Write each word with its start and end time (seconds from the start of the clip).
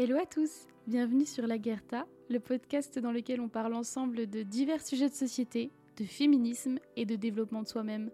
Hello 0.00 0.16
à 0.16 0.26
tous, 0.26 0.68
bienvenue 0.86 1.26
sur 1.26 1.48
La 1.48 1.58
Guerta, 1.58 2.06
le 2.30 2.38
podcast 2.38 3.00
dans 3.00 3.10
lequel 3.10 3.40
on 3.40 3.48
parle 3.48 3.74
ensemble 3.74 4.30
de 4.30 4.44
divers 4.44 4.80
sujets 4.80 5.08
de 5.08 5.14
société, 5.14 5.72
de 5.96 6.04
féminisme 6.04 6.78
et 6.94 7.04
de 7.04 7.16
développement 7.16 7.64
de 7.64 7.66
soi-même. 7.66 8.12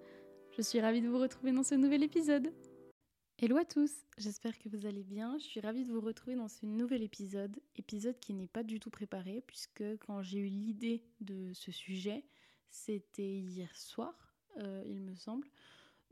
Je 0.57 0.63
suis 0.63 0.81
ravie 0.81 1.03
de 1.03 1.09
vous 1.09 1.19
retrouver 1.19 1.53
dans 1.53 1.63
ce 1.63 1.75
nouvel 1.75 2.03
épisode. 2.03 2.55
Hello 3.37 3.59
à 3.59 3.67
tous, 3.67 3.93
j'espère 4.17 4.59
que 4.59 4.71
vous 4.71 4.87
allez 4.87 5.03
bien. 5.03 5.37
Je 5.37 5.45
suis 5.45 5.61
ravie 5.61 5.85
de 5.85 5.93
vous 5.93 6.01
retrouver 6.01 6.37
dans 6.37 6.49
ce 6.49 6.65
nouvel 6.65 7.03
épisode, 7.03 7.55
épisode 7.77 8.19
qui 8.19 8.33
n'est 8.33 8.47
pas 8.47 8.63
du 8.63 8.81
tout 8.81 8.89
préparé 8.89 9.43
puisque 9.47 9.85
quand 10.07 10.23
j'ai 10.23 10.39
eu 10.39 10.49
l'idée 10.49 11.03
de 11.21 11.53
ce 11.53 11.71
sujet, 11.71 12.25
c'était 12.71 13.41
hier 13.41 13.77
soir, 13.77 14.35
euh, 14.57 14.83
il 14.87 15.03
me 15.03 15.15
semble. 15.17 15.51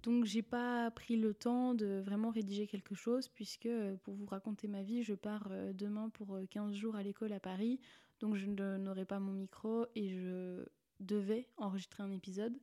Donc 0.03 0.25
j'ai 0.25 0.43
pas 0.43 0.91
pris 0.91 1.17
le 1.17 1.33
temps 1.33 1.75
de 1.75 2.03
vraiment 2.05 2.31
rédiger 2.31 2.67
quelque 2.67 2.95
chose 2.95 3.29
puisque 3.29 3.67
euh, 3.67 3.97
pour 4.03 4.15
vous 4.15 4.27
raconter 4.27 4.67
ma 4.67 4.83
vie, 4.83 5.03
je 5.03 5.15
pars 5.15 5.49
euh, 5.51 5.73
demain 5.73 6.09
pour 6.11 6.39
15 6.51 6.75
jours 6.75 6.97
à 6.97 7.03
l'école 7.03 7.33
à 7.33 7.41
Paris. 7.41 7.79
Donc 8.21 8.35
je 8.35 8.47
n'aurai 8.47 9.05
pas 9.05 9.21
mon 9.21 9.33
micro 9.33 9.87
et 9.95 10.11
je 10.11 10.65
devais 11.01 11.49
enregistrer 11.57 12.03
un 12.03 12.11
épisode. 12.11 12.57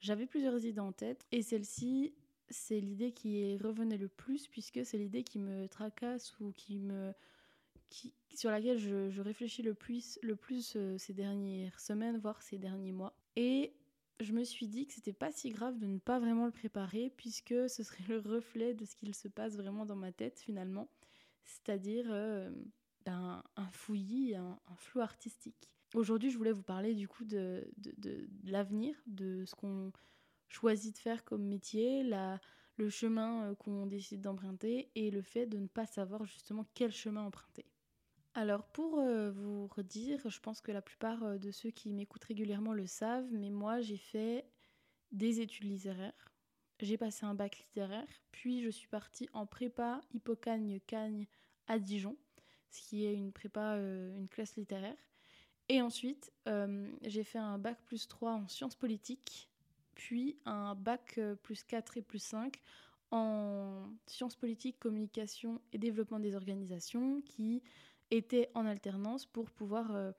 J'avais 0.00 0.26
plusieurs 0.26 0.64
idées 0.64 0.80
en 0.80 0.92
tête 0.92 1.26
et 1.32 1.42
celle-ci, 1.42 2.14
c'est 2.50 2.80
l'idée 2.80 3.12
qui 3.12 3.56
revenait 3.56 3.98
le 3.98 4.08
plus 4.08 4.46
puisque 4.48 4.84
c'est 4.84 4.98
l'idée 4.98 5.22
qui 5.22 5.38
me 5.38 5.68
tracasse 5.68 6.38
ou 6.40 6.52
qui 6.52 6.78
me 6.78 7.12
qui, 7.88 8.14
sur 8.34 8.50
laquelle 8.50 8.78
je, 8.78 9.20
réfléchis 9.20 9.62
le 9.62 9.74
plus, 9.74 10.18
le 10.22 10.34
plus 10.34 10.78
ces 10.96 11.12
dernières 11.12 11.78
semaines, 11.78 12.18
voire 12.18 12.42
ces 12.42 12.58
derniers 12.58 12.92
mois. 12.92 13.14
Et 13.36 13.74
je 14.20 14.32
me 14.32 14.44
suis 14.44 14.68
dit 14.68 14.86
que 14.86 14.94
c'était 14.94 15.12
pas 15.12 15.32
si 15.32 15.50
grave 15.50 15.78
de 15.78 15.86
ne 15.86 15.98
pas 15.98 16.18
vraiment 16.18 16.46
le 16.46 16.52
préparer, 16.52 17.12
puisque 17.16 17.68
ce 17.68 17.82
serait 17.82 18.04
le 18.08 18.18
reflet 18.18 18.74
de 18.74 18.84
ce 18.84 18.96
qu'il 18.96 19.14
se 19.14 19.28
passe 19.28 19.56
vraiment 19.56 19.86
dans 19.86 19.96
ma 19.96 20.12
tête 20.12 20.38
finalement, 20.40 20.88
c'est-à-dire 21.44 22.06
euh, 22.08 22.50
ben, 23.04 23.42
un 23.56 23.70
fouillis, 23.72 24.34
un, 24.34 24.58
flou 24.76 25.00
artistique. 25.00 25.68
Aujourd'hui, 25.94 26.30
je 26.30 26.38
voulais 26.38 26.52
vous 26.52 26.62
parler 26.62 26.94
du 26.94 27.06
coup 27.06 27.24
de, 27.24 27.70
de, 27.76 28.26
l'avenir, 28.44 28.96
de 29.06 29.44
ce 29.44 29.54
qu'on 29.54 29.92
choisit 30.48 30.94
de 30.94 30.98
faire 30.98 31.24
comme 31.24 31.44
métier, 31.44 32.02
la, 32.02 32.40
le 32.76 32.88
chemin 32.88 33.50
euh, 33.50 33.54
qu'on 33.54 33.86
décide 33.86 34.20
d'emprunter 34.20 34.90
et 34.94 35.10
le 35.10 35.22
fait 35.22 35.46
de 35.46 35.58
ne 35.58 35.66
pas 35.66 35.86
savoir 35.86 36.24
justement 36.24 36.66
quel 36.74 36.92
chemin 36.92 37.22
emprunter. 37.22 37.66
Alors 38.34 38.64
pour 38.64 38.98
euh, 38.98 39.30
vous 39.30 39.66
redire, 39.66 40.18
je 40.28 40.40
pense 40.40 40.62
que 40.62 40.72
la 40.72 40.80
plupart 40.80 41.22
euh, 41.22 41.38
de 41.38 41.50
ceux 41.50 41.70
qui 41.70 41.92
m'écoutent 41.92 42.24
régulièrement 42.24 42.72
le 42.72 42.86
savent, 42.86 43.28
mais 43.30 43.50
moi 43.50 43.82
j'ai 43.82 43.98
fait 43.98 44.46
des 45.10 45.40
études 45.40 45.64
littéraires. 45.64 46.32
J'ai 46.80 46.96
passé 46.96 47.26
un 47.26 47.34
bac 47.34 47.58
littéraire, 47.58 48.08
puis 48.30 48.62
je 48.62 48.70
suis 48.70 48.88
partie 48.88 49.28
en 49.34 49.44
prépa 49.44 50.00
Hippocagne-Cagne 50.14 51.26
à 51.66 51.78
Dijon, 51.78 52.16
ce 52.70 52.80
qui 52.80 53.04
est 53.04 53.12
une 53.12 53.32
prépa, 53.32 53.74
euh, 53.74 54.16
une 54.16 54.28
classe 54.28 54.56
littéraire. 54.56 54.96
Et 55.68 55.80
ensuite, 55.80 56.32
j'ai 57.02 57.24
fait 57.24 57.38
un 57.38 57.56
bac 57.56 57.78
plus 57.86 58.08
3 58.08 58.32
en 58.32 58.48
sciences 58.48 58.74
politiques, 58.74 59.48
puis 59.94 60.36
un 60.44 60.74
bac 60.74 61.18
plus 61.42 61.62
4 61.62 61.96
et 61.96 62.02
plus 62.02 62.18
5 62.18 62.60
en 63.10 63.88
sciences 64.06 64.34
politiques, 64.34 64.78
communication 64.80 65.62
et 65.72 65.78
développement 65.78 66.18
des 66.18 66.34
organisations, 66.34 67.22
qui 67.22 67.62
était 68.12 68.50
en 68.54 68.66
alternance 68.66 69.26
pour 69.26 69.50
pouvoir, 69.50 69.94
euh, 69.94 70.12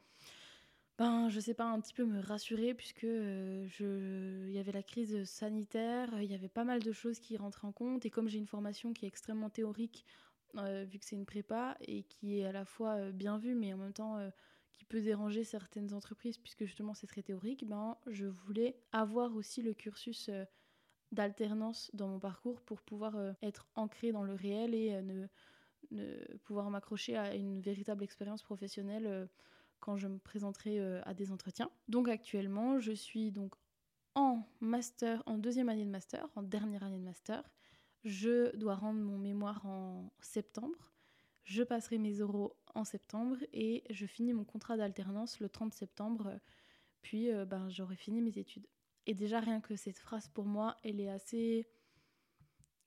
ben, 0.98 1.30
je 1.30 1.40
sais 1.40 1.54
pas, 1.54 1.66
un 1.66 1.80
petit 1.80 1.94
peu 1.94 2.06
me 2.06 2.20
rassurer 2.20 2.74
puisque 2.74 3.04
euh, 3.04 3.66
je, 3.68 4.48
il 4.48 4.54
y 4.54 4.60
avait 4.60 4.72
la 4.72 4.84
crise 4.84 5.24
sanitaire, 5.26 6.10
il 6.22 6.30
y 6.30 6.34
avait 6.34 6.50
pas 6.50 6.64
mal 6.64 6.82
de 6.82 6.92
choses 6.92 7.20
qui 7.20 7.38
rentraient 7.38 7.68
en 7.68 7.72
compte. 7.72 8.06
Et 8.06 8.10
comme 8.10 8.28
j'ai 8.28 8.40
une 8.40 8.48
formation 8.48 8.94
qui 8.94 9.06
est 9.06 9.08
extrêmement 9.08 9.50
théorique, 9.50 10.06
euh, 10.58 10.86
vu 10.90 11.00
que 11.00 11.06
c'est 11.06 11.16
une 11.16 11.26
prépa 11.26 11.78
et 11.82 12.04
qui 12.04 12.40
est 12.40 12.46
à 12.46 12.52
la 12.52 12.66
fois 12.66 13.12
bien 13.12 13.40
vue 13.40 13.56
mais 13.56 13.74
en 13.74 13.78
même 13.78 13.94
temps 13.94 14.20
qui 14.72 14.86
peut 14.86 15.02
déranger 15.02 15.44
certaines 15.44 15.94
entreprises 15.96 16.38
puisque 16.38 16.66
justement 16.66 16.94
c'est 16.94 17.08
très 17.08 17.24
théorique, 17.24 17.68
ben, 17.68 17.98
je 18.08 18.26
voulais 18.26 18.76
avoir 18.92 19.36
aussi 19.36 19.62
le 19.62 19.74
cursus 19.74 20.30
d'alternance 21.12 21.90
dans 21.94 22.08
mon 22.08 22.20
parcours 22.20 22.62
pour 22.62 22.82
pouvoir 22.82 23.16
être 23.42 23.68
ancré 23.76 24.12
dans 24.12 24.24
le 24.24 24.34
réel 24.34 24.76
et 24.76 25.02
ne 25.02 25.28
de 25.94 26.38
pouvoir 26.44 26.70
m'accrocher 26.70 27.16
à 27.16 27.36
une 27.36 27.62
véritable 27.62 28.04
expérience 28.04 28.44
professionnelle 28.44 29.08
euh, 29.08 29.26
quand 29.80 29.98
je 29.98 30.08
me 30.08 30.18
présenterai 30.18 30.80
euh, 30.80 31.02
à 31.04 31.14
des 31.14 31.32
entretiens. 31.32 31.70
Donc 31.88 32.08
actuellement, 32.08 32.80
je 32.80 32.92
suis 32.92 33.32
donc 33.32 33.54
en 34.16 34.48
master, 34.60 35.24
en 35.26 35.38
deuxième 35.38 35.70
année 35.70 35.86
de 35.86 35.90
master, 35.90 36.28
en 36.36 36.44
dernière 36.44 36.84
année 36.84 37.00
de 37.00 37.04
master. 37.04 37.44
Je 38.04 38.56
dois 38.56 38.76
rendre 38.76 39.00
mon 39.00 39.18
mémoire 39.18 39.66
en 39.66 40.12
septembre. 40.22 40.92
Je 41.44 41.64
passerai 41.64 41.98
mes 41.98 42.14
euros 42.20 42.56
en 42.76 42.86
septembre 42.86 43.38
et 43.52 43.84
je 43.90 44.06
finis 44.06 44.34
mon 44.34 44.46
contrat 44.46 44.78
d'alternance 44.78 45.40
le 45.40 45.50
30 45.50 45.74
septembre. 45.74 46.40
Puis 47.02 47.32
euh, 47.32 47.46
ben, 47.46 47.70
j'aurai 47.70 47.96
fini 47.96 48.22
mes 48.22 48.38
études. 48.38 48.68
Et 49.06 49.14
déjà 49.14 49.40
rien 49.40 49.60
que 49.60 49.76
cette 49.76 50.00
phrase 50.00 50.30
pour 50.30 50.46
moi, 50.46 50.78
elle 50.84 51.02
est 51.02 51.10
assez 51.10 51.68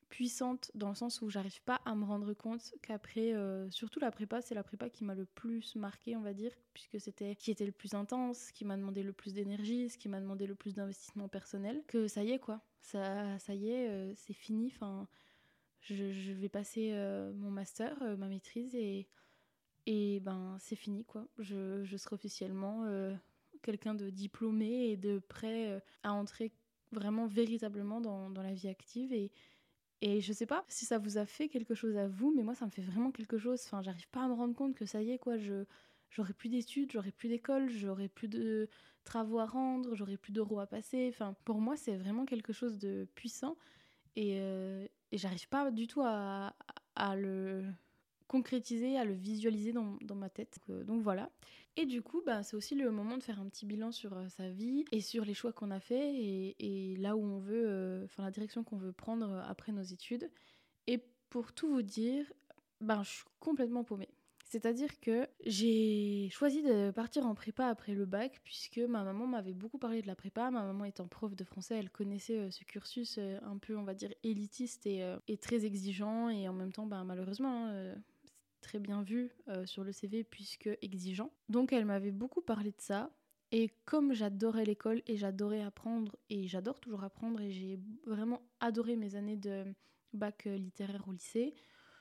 puissante 0.09 0.71
dans 0.75 0.89
le 0.89 0.95
sens 0.95 1.21
où 1.21 1.29
j'arrive 1.31 1.63
pas 1.63 1.81
à 1.85 1.95
me 1.95 2.05
rendre 2.05 2.33
compte 2.35 2.75
qu'après, 2.83 3.33
euh, 3.35 3.69
surtout 3.71 4.01
la 4.01 4.11
prépa, 4.11 4.41
c'est 4.41 4.55
la 4.55 4.63
prépa 4.63 4.89
qui 4.89 5.05
m'a 5.05 5.15
le 5.15 5.27
plus 5.27 5.77
marqué, 5.77 6.17
on 6.17 6.23
va 6.23 6.33
dire, 6.33 6.53
puisque 6.75 7.01
c'était 7.01 7.37
qui 7.37 7.51
était 7.51 7.67
le 7.67 7.73
plus 7.73 7.95
intense, 7.95 8.51
qui 8.53 8.65
m'a 8.65 8.77
demandé 8.77 9.03
le 9.03 9.13
plus 9.13 9.35
d'énergie, 9.35 9.89
ce 9.89 9.99
qui 9.99 10.09
m'a 10.09 10.21
demandé 10.21 10.47
le 10.47 10.55
plus 10.55 10.75
d'investissement 10.75 11.29
personnel, 11.29 11.83
que 11.87 12.09
ça 12.09 12.23
y 12.23 12.33
est 12.33 12.39
quoi, 12.39 12.63
ça, 12.81 13.39
ça 13.39 13.55
y 13.55 13.71
est, 13.71 13.89
euh, 13.89 14.13
c'est 14.17 14.35
fini, 14.35 14.73
enfin, 14.75 15.09
je, 15.81 16.33
vais 16.33 16.49
passer 16.49 16.91
euh, 16.93 17.33
mon 17.35 17.51
master, 17.51 17.97
ma 18.17 18.29
maîtrise 18.29 18.75
et, 18.75 19.07
et 19.87 20.21
ben 20.21 20.57
c'est 20.59 20.77
fini 20.77 21.05
quoi, 21.05 21.27
je, 21.39 21.85
serai 21.97 22.15
officiellement 22.15 22.87
quelqu'un 23.63 23.95
de 23.95 24.11
diplômé 24.11 24.91
et 24.91 24.97
de 24.97 25.19
prêt 25.19 25.81
à 26.03 26.13
entrer 26.13 26.53
vraiment 26.93 27.27
véritablement 27.27 28.01
dans, 28.01 28.31
dans 28.31 28.43
la 28.43 28.53
vie 28.53 28.69
active 28.69 29.13
et 30.03 30.21
je 30.21 30.33
sais 30.33 30.47
pas 30.47 30.65
si 30.69 30.85
ça 30.85 30.99
vous 30.99 31.19
a 31.19 31.27
fait 31.27 31.49
quelque 31.49 31.75
chose 31.75 31.97
à 31.97 32.07
vous, 32.09 32.33
mais 32.35 32.43
moi 32.43 32.55
ça 32.55 32.67
me 32.67 32.71
fait 32.71 32.83
vraiment 32.83 33.11
quelque 33.11 33.39
chose. 33.39 33.63
Enfin, 33.65 33.83
j'arrive 33.83 34.09
pas 34.09 34.25
à 34.25 34.29
me 34.29 34.35
rendre 34.35 34.55
compte 34.55 34.75
que 34.75 34.87
ça 34.87 35.03
y 35.03 35.11
est, 35.11 35.19
quoi. 35.19 35.39
Je 35.39 35.65
j'aurai 36.11 36.33
plus 36.33 36.49
d'études, 36.49 36.93
j'aurai 36.93 37.13
plus 37.13 37.29
d'école, 37.29 37.69
j'aurai 37.71 38.09
plus 38.09 38.29
de 38.29 38.69
travaux 39.05 39.39
à 39.39 39.47
rendre, 39.47 39.95
j'aurai 39.95 40.17
plus 40.17 40.33
d'euros 40.33 40.61
à 40.61 40.67
passer. 40.67 41.09
Enfin, 41.13 41.35
pour 41.45 41.61
moi, 41.61 41.77
c'est 41.77 41.97
vraiment 41.97 42.25
quelque 42.27 42.53
chose 42.53 42.79
de 42.79 43.07
puissant 43.15 43.57
et, 44.17 44.41
euh, 44.41 44.87
j'arrive 45.13 45.49
pas 45.49 45.71
du 45.71 45.87
tout 45.87 46.03
à, 46.05 46.55
le 47.17 47.65
concrétiser, 48.29 48.99
à 48.99 49.05
le 49.05 49.15
visualiser 49.15 49.73
dans, 49.73 50.15
ma 50.15 50.31
tête. 50.31 50.59
Donc, 50.69 50.77
euh, 50.77 50.85
donc, 50.85 51.03
voilà. 51.03 51.31
Et 51.79 51.85
du 51.85 52.01
coup, 52.01 52.23
bah, 52.25 52.43
c'est 52.43 52.57
aussi 52.57 52.75
le 52.75 52.91
moment 52.91 53.19
de 53.19 53.23
faire 53.23 53.39
un 53.39 53.49
petit 53.49 53.67
bilan 53.67 53.93
sur 53.93 54.15
euh, 54.15 54.29
sa 54.29 54.49
vie 54.49 54.87
et 54.93 55.03
sur 55.03 55.27
les 55.27 55.35
choix 55.35 55.53
qu'on 55.53 55.71
a 55.71 55.81
fait 55.81 56.55
et, 56.59 56.97
là 56.99 57.17
où 57.17 57.23
on 57.23 57.39
veut, 57.39 57.65
euh, 57.67 58.05
enfin 58.07 58.23
la 58.23 58.31
direction 58.31 58.65
qu'on 58.65 58.79
veut 58.79 58.93
prendre 58.93 59.45
après 59.47 59.73
nos 59.73 59.83
études. 59.83 60.31
Et 60.87 61.05
pour 61.29 61.53
tout 61.53 61.69
vous 61.69 61.83
dire, 61.83 62.33
ben, 62.81 63.03
je 63.03 63.11
suis 63.11 63.25
complètement 63.41 63.85
paumée. 63.85 64.09
C'est-à-dire 64.47 65.01
que 65.01 65.29
j'ai 65.45 66.29
choisi 66.31 66.63
de 66.63 66.93
partir 66.93 67.27
en 67.27 67.35
prépa 67.35 67.67
après 67.67 67.95
le 67.95 68.07
bac, 68.07 68.41
puisque 68.45 68.79
ma 68.79 69.03
maman 69.03 69.27
m'avait 69.27 69.53
beaucoup 69.53 69.77
parlé 69.77 70.01
de 70.01 70.07
la 70.07 70.15
prépa. 70.15 70.51
Ma 70.51 70.63
maman 70.63 70.85
étant 70.85 71.09
prof 71.09 71.35
de 71.35 71.45
français, 71.45 71.77
elle 71.77 71.91
connaissait 71.91 72.51
ce 72.53 72.63
cursus 72.63 73.19
un 73.19 73.59
peu, 73.59 73.77
on 73.77 73.83
va 73.83 73.95
dire, 73.95 74.15
élitiste 74.23 74.87
et, 74.87 75.17
et 75.27 75.37
très 75.37 75.65
exigeant, 75.65 76.31
et 76.31 76.49
en 76.49 76.53
même 76.53 76.73
temps, 76.73 76.87
ben, 76.87 77.03
malheureusement, 77.03 77.67
hein, 77.67 77.97
très 78.67 78.81
bien 78.81 79.03
vu 79.03 79.31
euh, 79.49 79.65
sur 79.65 79.85
le 79.85 79.93
CV 79.93 80.25
puisque 80.25 80.69
exigeant. 80.83 81.31
Donc 81.49 81.73
elle 81.73 81.85
m'avait 81.85 82.11
beaucoup 82.11 82.43
parlé 82.43 82.71
de 82.73 82.81
ça. 82.81 83.11
Et 83.53 83.71
comme 83.85 84.13
j'adorais 84.13 84.65
l'école 84.65 85.03
et 85.07 85.17
j'adorais 85.17 85.63
apprendre, 85.63 86.17
et 86.31 86.49
j'adore 86.49 86.81
toujours 86.81 87.05
apprendre, 87.05 87.41
et 87.41 87.53
j'ai 87.53 87.79
vraiment 88.05 88.43
adoré 88.59 88.97
mes 88.97 89.15
années 89.15 89.37
de 89.37 89.65
bac 90.13 90.49
euh, 90.49 90.57
littéraire 90.57 91.07
au 91.07 91.13
lycée, 91.13 91.55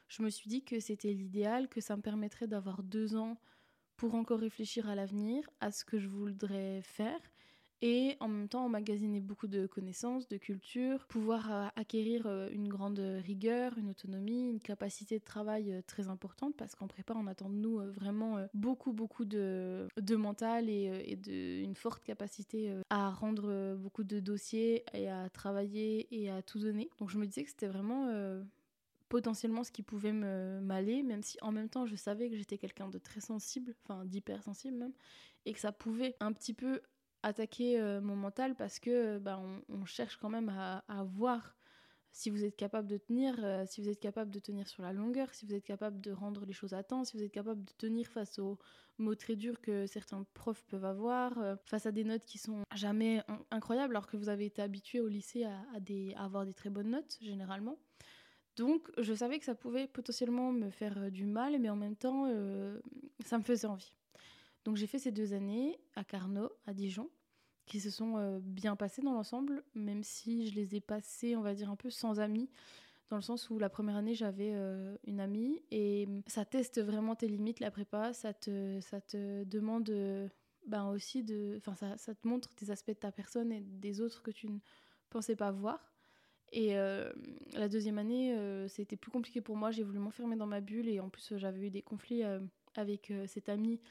je 0.08 0.24
me 0.24 0.30
suis 0.30 0.50
dit 0.50 0.64
que 0.64 0.80
c'était 0.80 1.14
l'idéal, 1.14 1.68
que 1.68 1.82
ça 1.82 1.96
me 1.96 2.02
permettrait 2.02 2.48
d'avoir 2.48 2.82
deux 2.82 3.16
ans 3.16 3.40
pour 3.96 4.16
encore 4.16 4.40
réfléchir 4.40 4.90
à 4.90 4.96
l'avenir, 4.96 5.48
à 5.60 5.72
ce 5.72 5.86
que 5.86 6.00
je 6.00 6.08
voudrais 6.08 6.82
faire, 6.82 7.20
et 7.82 8.16
en 8.20 8.28
même 8.28 8.48
temps 8.48 8.66
emmagasiner 8.66 9.20
beaucoup 9.20 9.48
de 9.48 9.68
connaissances, 9.68 10.28
de 10.28 10.38
culture, 10.38 11.06
pouvoir 11.08 11.52
euh, 11.52 11.68
acquérir 11.76 12.26
euh, 12.26 12.50
une 12.52 12.68
grande 12.68 13.00
rigueur, 13.00 13.78
une 13.78 13.90
autonomie, 13.90 14.50
une 14.50 14.60
capacité 14.60 15.20
de 15.20 15.24
travail 15.24 15.72
euh, 15.72 15.82
très 15.86 16.08
importante 16.08 16.56
parce 16.56 16.76
qu'en 16.76 16.88
prépa 16.88 17.14
on 17.16 17.28
attend 17.28 17.50
de 17.50 17.56
nous 17.56 17.80
vraiment 17.92 18.46
beaucoup 18.54 18.94
beaucoup 18.94 19.26
de, 19.26 19.88
de 20.00 20.16
mental 20.16 20.70
et, 20.70 21.04
et 21.06 21.16
de, 21.16 21.64
une 21.64 21.76
forte 21.76 22.04
capacité 22.04 22.74
à 22.90 23.10
rendre 23.10 23.76
beaucoup 23.76 24.04
de 24.04 24.20
dossiers 24.20 24.84
et 24.94 25.10
à 25.10 25.30
travailler 25.30 26.08
et 26.12 26.30
à 26.30 26.42
tout 26.42 26.60
donner. 26.60 26.90
Donc 27.00 27.10
je 27.10 27.18
me 27.18 27.26
disais 27.26 27.44
que 27.44 27.50
c'était 27.50 27.68
vraiment 27.68 28.10
potentiellement 29.10 29.64
ce 29.64 29.72
qui 29.72 29.84
pouvait 29.84 30.14
me 30.14 30.60
m'aller, 30.62 31.04
même 31.04 31.24
si 31.24 31.38
en 31.42 31.52
même 31.52 31.70
temps 31.70 31.86
je 31.86 31.96
savais 31.96 32.30
que 32.30 32.38
j'étais 32.38 32.58
quelqu'un 32.58 32.90
de 32.90 32.98
très 32.98 33.22
sensible, 33.22 33.76
enfin 33.84 34.06
d'hypersensible 34.06 34.78
même, 34.78 34.94
et 35.46 35.54
que 35.54 35.60
ça 35.60 35.72
pouvait 35.72 36.16
un 36.20 36.34
petit 36.34 36.54
peu 36.54 36.82
attaquer 37.26 37.80
euh, 37.80 38.02
mon 38.02 38.16
mental 38.16 38.56
parce 38.56 38.80
que 38.80 39.18
bah, 39.18 39.42
on, 39.70 39.86
cherche 39.86 40.18
quand 40.18 40.30
même 40.30 40.50
à, 40.50 41.04
voir 41.04 41.56
si 42.12 42.30
vous 42.30 42.46
êtes 42.46 42.56
capable 42.56 42.88
de 42.88 42.98
tenir, 42.98 43.36
euh, 43.44 43.66
si 43.68 43.82
vous 43.82 43.90
êtes 43.90 44.00
capable 44.00 44.32
de 44.32 44.40
tenir 44.40 44.68
sur 44.68 44.84
la 44.84 44.94
longueur, 44.94 45.34
si 45.34 45.46
vous 45.46 45.54
êtes 45.54 45.66
capable 45.66 46.00
de 46.00 46.12
rendre 46.12 46.46
les 46.46 46.54
choses 46.54 46.74
à 46.74 46.84
temps, 46.84 47.04
si 47.04 47.18
vous 47.18 47.24
êtes 47.24 47.32
capable 47.32 47.64
de 47.66 47.74
tenir 47.78 48.08
face 48.08 48.40
aux 48.40 48.58
mots 49.00 49.16
très 49.16 49.36
durs 49.36 49.60
que 49.60 49.88
certains 49.88 50.24
profs 50.34 50.64
peuvent 50.66 50.86
avoir, 50.86 51.38
euh, 51.40 51.56
face 51.66 51.88
à 51.88 51.92
des 51.92 52.04
notes 52.04 52.26
qui 52.26 52.38
sont 52.38 52.62
jamais 52.76 53.24
incroyables, 53.52 53.94
alors 53.96 54.08
que 54.08 54.18
vous 54.18 54.30
avez 54.30 54.46
été 54.46 54.62
habitué 54.62 55.02
au 55.02 55.08
lycée 55.08 55.44
à, 55.44 55.66
avoir 56.24 56.46
des 56.46 56.54
très 56.54 56.70
bonnes 56.70 56.92
notes, 56.92 57.18
généralement. 57.22 57.78
Donc, 58.56 58.90
je 59.00 59.14
savais 59.14 59.40
que 59.40 59.46
ça 59.46 59.56
pouvait 59.56 59.88
potentiellement 59.88 60.54
me 60.54 60.70
faire 60.70 60.98
euh, 60.98 61.10
du 61.10 61.26
mal, 61.26 61.60
mais 61.60 61.70
en 61.70 61.76
même 61.76 61.98
temps, 61.98 62.28
ça 63.26 63.38
me 63.40 63.44
faisait 63.44 63.68
envie. 63.68 63.94
Donc, 64.66 64.76
j'ai 64.76 64.88
fait 64.88 65.00
ces 65.00 65.12
deux 65.12 65.34
années 65.34 65.80
à 65.96 66.04
Carnot, 66.04 66.52
à 66.66 66.74
Dijon, 66.74 67.10
qui 67.66 67.80
se 67.80 67.90
sont 67.90 68.18
euh, 68.18 68.40
bien 68.42 68.76
passés 68.76 69.02
dans 69.02 69.14
l'ensemble, 69.14 69.64
même 69.76 70.04
si 70.04 70.50
je 70.50 70.56
les 70.56 70.76
ai 70.76 70.82
passés, 70.82 71.36
on 71.36 71.42
va 71.42 71.54
dire, 71.54 71.70
un 71.70 71.76
peu 71.76 71.90
sans 71.90 72.20
amis, 72.20 72.50
dans 73.10 73.16
le 73.16 73.22
sens 73.22 73.50
où 73.52 73.60
la 73.60 73.70
première 73.70 73.96
année, 73.96 74.16
j'avais 74.16 74.52
euh, 74.54 74.98
une 75.06 75.20
amie, 75.20 75.62
et 75.72 76.08
ça 76.28 76.46
teste 76.46 76.82
vraiment 76.82 77.16
tes 77.16 77.28
limites, 77.28 77.60
la 77.60 77.72
prépa, 77.72 78.14
ça 78.14 78.34
te, 78.34 78.80
ça 78.82 79.02
te 79.02 79.44
demande 79.44 79.90
euh, 79.92 80.28
ben 80.68 80.90
aussi 80.90 81.24
de... 81.24 81.56
Enfin, 81.58 81.76
ça, 81.98 82.16
te 82.16 82.28
montre 82.28 82.50
des 82.60 82.72
aspects 82.72 82.90
de 82.90 82.94
ta 82.94 83.12
personne 83.12 83.52
et 83.52 83.62
des 83.62 84.02
autres 84.02 84.24
que 84.24 84.32
tu 84.32 84.48
ne 84.48 84.58
pensais 85.12 85.36
pas 85.36 85.52
voir. 85.52 85.92
Et 86.52 86.74
la 86.74 87.68
deuxième 87.68 87.98
année, 87.98 88.34
c'était 88.70 88.96
plus 88.96 89.12
compliqué 89.12 89.42
pour 89.42 89.58
moi, 89.58 89.72
j'ai 89.72 89.84
voulu 89.84 90.00
m'enfermer 90.00 90.38
dans 90.38 90.48
ma 90.48 90.62
bulle, 90.62 90.88
et 90.88 91.00
en 91.00 91.10
plus, 91.10 91.38
j'avais 91.38 91.68
eu 91.68 91.70
des 91.70 91.82
conflits 91.82 92.24
avec 92.76 93.12
cette 93.28 93.50
amie 93.50 93.82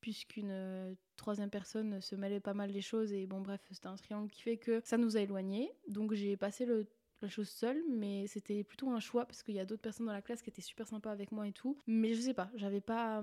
puisqu'une 0.00 0.50
euh, 0.50 0.94
troisième 1.16 1.50
personne 1.50 2.00
se 2.00 2.14
mêlait 2.14 2.40
pas 2.40 2.54
mal 2.54 2.72
des 2.72 2.80
choses 2.80 3.12
et 3.12 3.26
bon 3.26 3.40
bref 3.40 3.60
c'était 3.70 3.88
un 3.88 3.96
triangle 3.96 4.30
qui 4.30 4.42
fait 4.42 4.56
que 4.56 4.80
ça 4.84 4.98
nous 4.98 5.16
a 5.16 5.20
éloignés. 5.20 5.70
Donc 5.88 6.12
j'ai 6.14 6.36
passé 6.36 6.64
le, 6.64 6.86
la 7.22 7.28
chose 7.28 7.48
seule 7.48 7.82
mais 7.88 8.26
c'était 8.26 8.64
plutôt 8.64 8.90
un 8.90 9.00
choix 9.00 9.26
parce 9.26 9.42
qu'il 9.42 9.54
y 9.54 9.60
a 9.60 9.64
d'autres 9.64 9.82
personnes 9.82 10.06
dans 10.06 10.12
la 10.12 10.22
classe 10.22 10.42
qui 10.42 10.50
étaient 10.50 10.62
super 10.62 10.88
sympas 10.88 11.10
avec 11.10 11.32
moi 11.32 11.46
et 11.46 11.52
tout. 11.52 11.76
Mais 11.86 12.14
je 12.14 12.20
sais 12.20 12.34
pas 12.34 12.50
j'avais 12.54 12.80
pas 12.80 13.22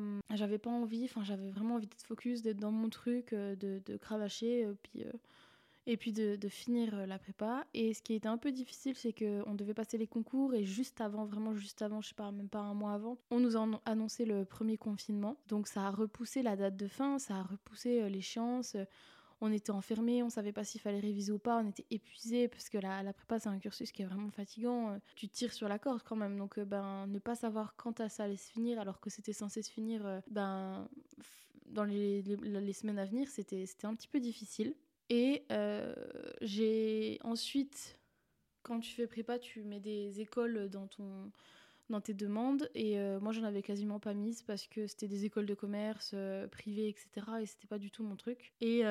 pas 0.61 0.69
envie 0.69 1.05
enfin 1.05 1.23
j'avais 1.23 1.49
vraiment 1.51 1.75
envie 1.75 1.87
d'être 1.87 2.03
focus 2.03 2.41
d'être 2.41 2.59
dans 2.59 2.71
mon 2.71 2.89
truc 2.89 3.33
euh, 3.33 3.55
de, 3.55 3.81
de 3.85 3.97
cravacher 3.97 4.65
euh, 4.65 4.73
puis 4.83 5.03
et 5.87 5.95
puis 5.95 6.11
de, 6.11 6.37
finir 6.49 6.93
euh, 6.93 7.05
la 7.05 7.17
prépa. 7.17 7.65
Et 7.73 7.93
ce 7.93 8.01
qui 8.01 8.13
était 8.13 8.27
un 8.27 8.37
peu 8.37 8.51
difficile, 8.51 8.95
c'est 8.95 9.13
qu'on 9.13 9.55
devait 9.55 9.73
passer 9.73 9.97
les 9.97 10.05
concours 10.05 10.53
et 10.53 10.65
juste 10.65 11.01
avant, 11.01 11.25
vraiment 11.25 11.55
juste 11.55 11.81
avant, 11.81 12.01
je 12.01 12.09
sais 12.09 12.15
pas, 12.15 12.29
même 12.31 12.49
pas 12.49 12.59
un 12.59 12.73
mois 12.73 12.93
avant, 12.93 13.17
on 13.31 13.39
nous 13.39 13.55
a 13.57 13.65
annoncé 13.85 14.25
le 14.25 14.45
premier 14.45 14.77
confinement. 14.77 15.37
Donc 15.47 15.67
ça 15.67 15.87
a 15.87 15.91
repoussé 15.91 16.43
la 16.43 16.57
date 16.57 16.75
de 16.75 16.87
fin, 16.87 17.17
ça 17.19 17.37
a 17.37 17.43
repoussé 17.43 18.01
euh, 18.01 18.09
l'échéance. 18.09 18.75
On 19.39 19.51
était 19.51 19.71
enfermés, 19.71 20.23
on 20.23 20.29
savait 20.29 20.51
pas 20.51 20.63
s'il 20.63 20.81
fallait 20.81 20.99
réviser 20.99 21.31
ou 21.31 21.37
pas, 21.37 21.61
on 21.63 21.69
était 21.69 21.85
épuisés 21.91 22.47
parce 22.47 22.69
que 22.69 22.79
la, 22.79 23.13
prépa 23.13 23.37
c'est 23.37 23.49
un 23.49 23.59
cursus 23.59 23.91
qui 23.91 24.01
est 24.01 24.05
vraiment 24.05 24.31
fatigant. 24.31 24.99
Tu 25.15 25.29
tires 25.29 25.53
sur 25.53 25.69
la 25.69 25.77
corde 25.77 26.01
quand 26.03 26.15
même, 26.15 26.37
donc 26.37 26.57
euh, 26.57 26.65
ben 26.65 27.05
ne 27.05 27.19
pas 27.19 27.35
savoir 27.35 27.75
quand 27.75 28.09
ça 28.09 28.23
allait 28.23 28.35
se 28.35 28.51
finir 28.51 28.79
alors 28.79 28.99
que 28.99 29.11
c'était 29.11 29.33
censé 29.33 29.61
se 29.61 29.71
finir 29.71 30.21
ben 30.31 30.89
dans 31.67 31.83
les, 31.83 32.23
les 32.23 32.73
semaines 32.73 32.97
à 32.97 33.05
venir, 33.05 33.27
c'était 33.29 33.65
un 33.83 33.93
petit 33.93 34.07
peu 34.07 34.19
difficile. 34.19 34.73
Et 35.09 35.45
euh, 35.51 35.93
j'ai 36.41 37.19
ensuite, 37.23 37.97
quand 38.63 38.79
tu 38.79 38.91
fais 38.91 39.07
prépa, 39.07 39.39
tu 39.39 39.63
mets 39.63 39.79
des 39.79 40.19
écoles 40.19 40.69
dans, 40.69 40.87
ton, 40.87 41.31
dans 41.89 42.01
tes 42.01 42.13
demandes. 42.13 42.69
Et 42.75 42.99
euh, 42.99 43.19
moi, 43.19 43.31
j'en 43.31 43.43
avais 43.43 43.61
quasiment 43.61 43.99
pas 43.99 44.13
mise 44.13 44.43
parce 44.43 44.67
que 44.67 44.85
c'était 44.87 45.07
des 45.07 45.23
écoles 45.25 45.45
de 45.45 45.53
commerce 45.53 46.11
euh, 46.13 46.47
privées, 46.47 46.89
etc. 46.89 47.09
Et 47.41 47.45
c'était 47.45 47.67
pas 47.67 47.79
du 47.79 47.89
tout 47.89 48.03
mon 48.03 48.17
truc. 48.17 48.53
Et 48.59 48.83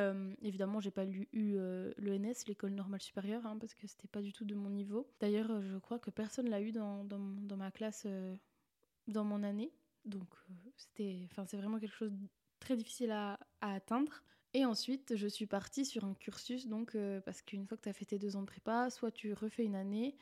évidemment, 0.43 0.81
j'ai 0.81 0.91
pas 0.91 1.05
lu, 1.05 1.29
eu 1.33 1.57
l'ENS, 1.99 2.47
l'école 2.47 2.73
normale 2.73 3.03
supérieure, 3.03 3.45
hein, 3.47 3.59
parce 3.61 3.75
que 3.75 3.87
c'était 3.87 4.09
pas 4.09 4.23
du 4.23 4.33
tout 4.33 4.45
de 4.45 4.55
mon 4.55 4.71
niveau. 4.71 5.07
D'ailleurs, 5.21 5.61
je 5.61 5.77
crois 5.77 5.99
que 5.99 6.11
personne 6.11 6.49
l'a 6.49 6.63
eu 6.63 6.73
dans, 6.73 7.05
dans, 7.05 7.57
ma 7.57 7.71
classe, 7.71 8.07
dans 9.07 9.25
mon 9.25 9.43
année. 9.43 9.71
Donc, 10.07 10.29
c'était, 10.77 11.19
enfin, 11.25 11.45
c'est 11.47 11.57
vraiment 11.59 11.79
quelque 11.79 11.97
chose 11.97 12.13
de 12.13 12.27
très 12.59 12.77
difficile 12.77 13.11
à 13.11 13.39
atteindre. 13.61 14.23
Et 14.57 14.65
ensuite, 14.65 15.17
je 15.17 15.27
suis 15.27 15.45
partie 15.45 15.85
sur 15.85 16.07
un 16.07 16.15
cursus, 16.15 16.67
donc, 16.67 16.95
euh, 16.95 17.21
parce 17.21 17.43
qu'une 17.43 17.67
fois 17.67 17.77
que 17.77 17.83
tu 17.83 17.91
as 17.91 17.93
fait 17.93 18.07
tes 18.07 18.19
deux 18.19 18.37
ans 18.37 18.41
de 18.41 18.47
prépa, 18.47 18.89
soit 18.89 19.11
tu 19.11 19.35
refais 19.35 19.67
une 19.67 19.75
année, 19.75 20.17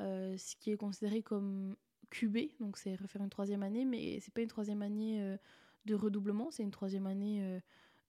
euh, 0.00 0.36
ce 0.36 0.56
qui 0.56 0.72
est 0.72 0.76
considéré 0.76 1.22
comme 1.22 1.76
QB, 2.10 2.58
donc 2.58 2.78
c'est 2.78 2.96
refaire 2.96 3.22
une 3.22 3.30
troisième 3.30 3.62
année, 3.62 3.84
mais 3.84 4.18
c'est 4.18 4.34
pas 4.34 4.40
une 4.40 4.48
troisième 4.48 4.82
année 4.82 5.22
euh, 5.22 5.36
de 5.84 5.94
redoublement, 5.94 6.50
c'est 6.50 6.64
une 6.64 6.72
troisième 6.72 7.06
année 7.06 7.60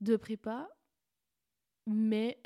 de 0.02 0.16
prépa, 0.16 0.68
mais 1.86 2.40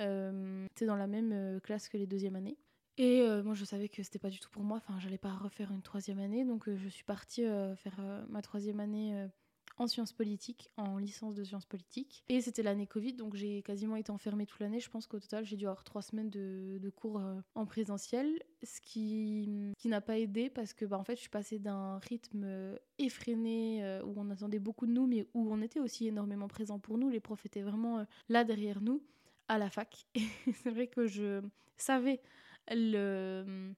c'est 0.75 0.85
dans 0.85 0.97
la 0.97 1.07
même 1.07 1.61
classe 1.61 1.87
que 1.87 1.95
les 1.95 2.07
deuxièmes 2.07 2.35
années. 2.35 2.57
Et 2.97 3.25
moi, 3.43 3.53
je 3.53 3.63
savais 3.63 3.87
que 3.87 4.03
c'était 4.03 4.19
pas 4.19 4.29
du 4.29 4.41
tout 4.41 4.49
pour 4.49 4.63
moi, 4.63 4.75
enfin, 4.75 4.99
j'allais 4.99 5.17
pas 5.17 5.31
refaire 5.31 5.71
une 5.71 5.83
troisième 5.83 6.19
année, 6.19 6.43
donc 6.43 6.69
je 6.69 6.89
suis 6.89 7.05
partie 7.05 7.43
faire 7.77 8.25
ma 8.27 8.41
troisième 8.41 8.81
année 8.81 9.29
en 9.77 9.87
sciences 9.87 10.13
politiques, 10.13 10.71
en 10.77 10.97
licence 10.97 11.35
de 11.35 11.43
sciences 11.43 11.65
politiques. 11.65 12.23
Et 12.29 12.41
c'était 12.41 12.63
l'année 12.63 12.87
Covid, 12.87 13.13
donc 13.13 13.35
j'ai 13.35 13.61
quasiment 13.63 13.95
été 13.95 14.11
enfermée 14.11 14.45
toute 14.45 14.59
l'année. 14.59 14.79
Je 14.79 14.89
pense 14.89 15.07
qu'au 15.07 15.19
total, 15.19 15.45
j'ai 15.45 15.57
dû 15.57 15.65
avoir 15.65 15.83
trois 15.83 16.01
semaines 16.01 16.29
de, 16.29 16.89
cours 16.95 17.19
euh, 17.19 17.39
en 17.55 17.65
présentiel, 17.65 18.41
ce 18.63 18.81
qui, 18.81 19.73
n'a 19.85 20.01
pas 20.01 20.17
aidé 20.17 20.49
parce 20.49 20.73
que 20.73 20.85
bah, 20.85 20.97
en 20.97 21.03
fait, 21.03 21.15
je 21.15 21.21
suis 21.21 21.29
passée 21.29 21.59
d'un 21.59 21.99
rythme 21.99 22.43
euh, 22.45 22.77
effréné 22.97 23.83
euh, 23.83 24.03
où 24.03 24.13
on 24.17 24.29
attendait 24.29 24.59
beaucoup 24.59 24.85
de 24.85 24.91
nous, 24.91 25.07
mais 25.07 25.25
où 25.33 25.51
on 25.51 25.61
était 25.61 25.79
aussi 25.79 26.07
énormément 26.07 26.47
présent 26.47 26.79
pour 26.79 26.97
nous. 26.97 27.09
Les 27.09 27.19
profs 27.19 27.45
étaient 27.45 27.61
vraiment 27.61 28.05
là 28.29 28.43
derrière 28.43 28.81
nous 28.81 29.03
à 29.47 29.57
la 29.57 29.69
fac. 29.69 30.07
Et 30.15 30.53
c'est 30.53 30.69
vrai 30.69 30.87
que 30.87 31.07
je 31.07 31.41
savais 31.77 32.21
le 32.69 33.73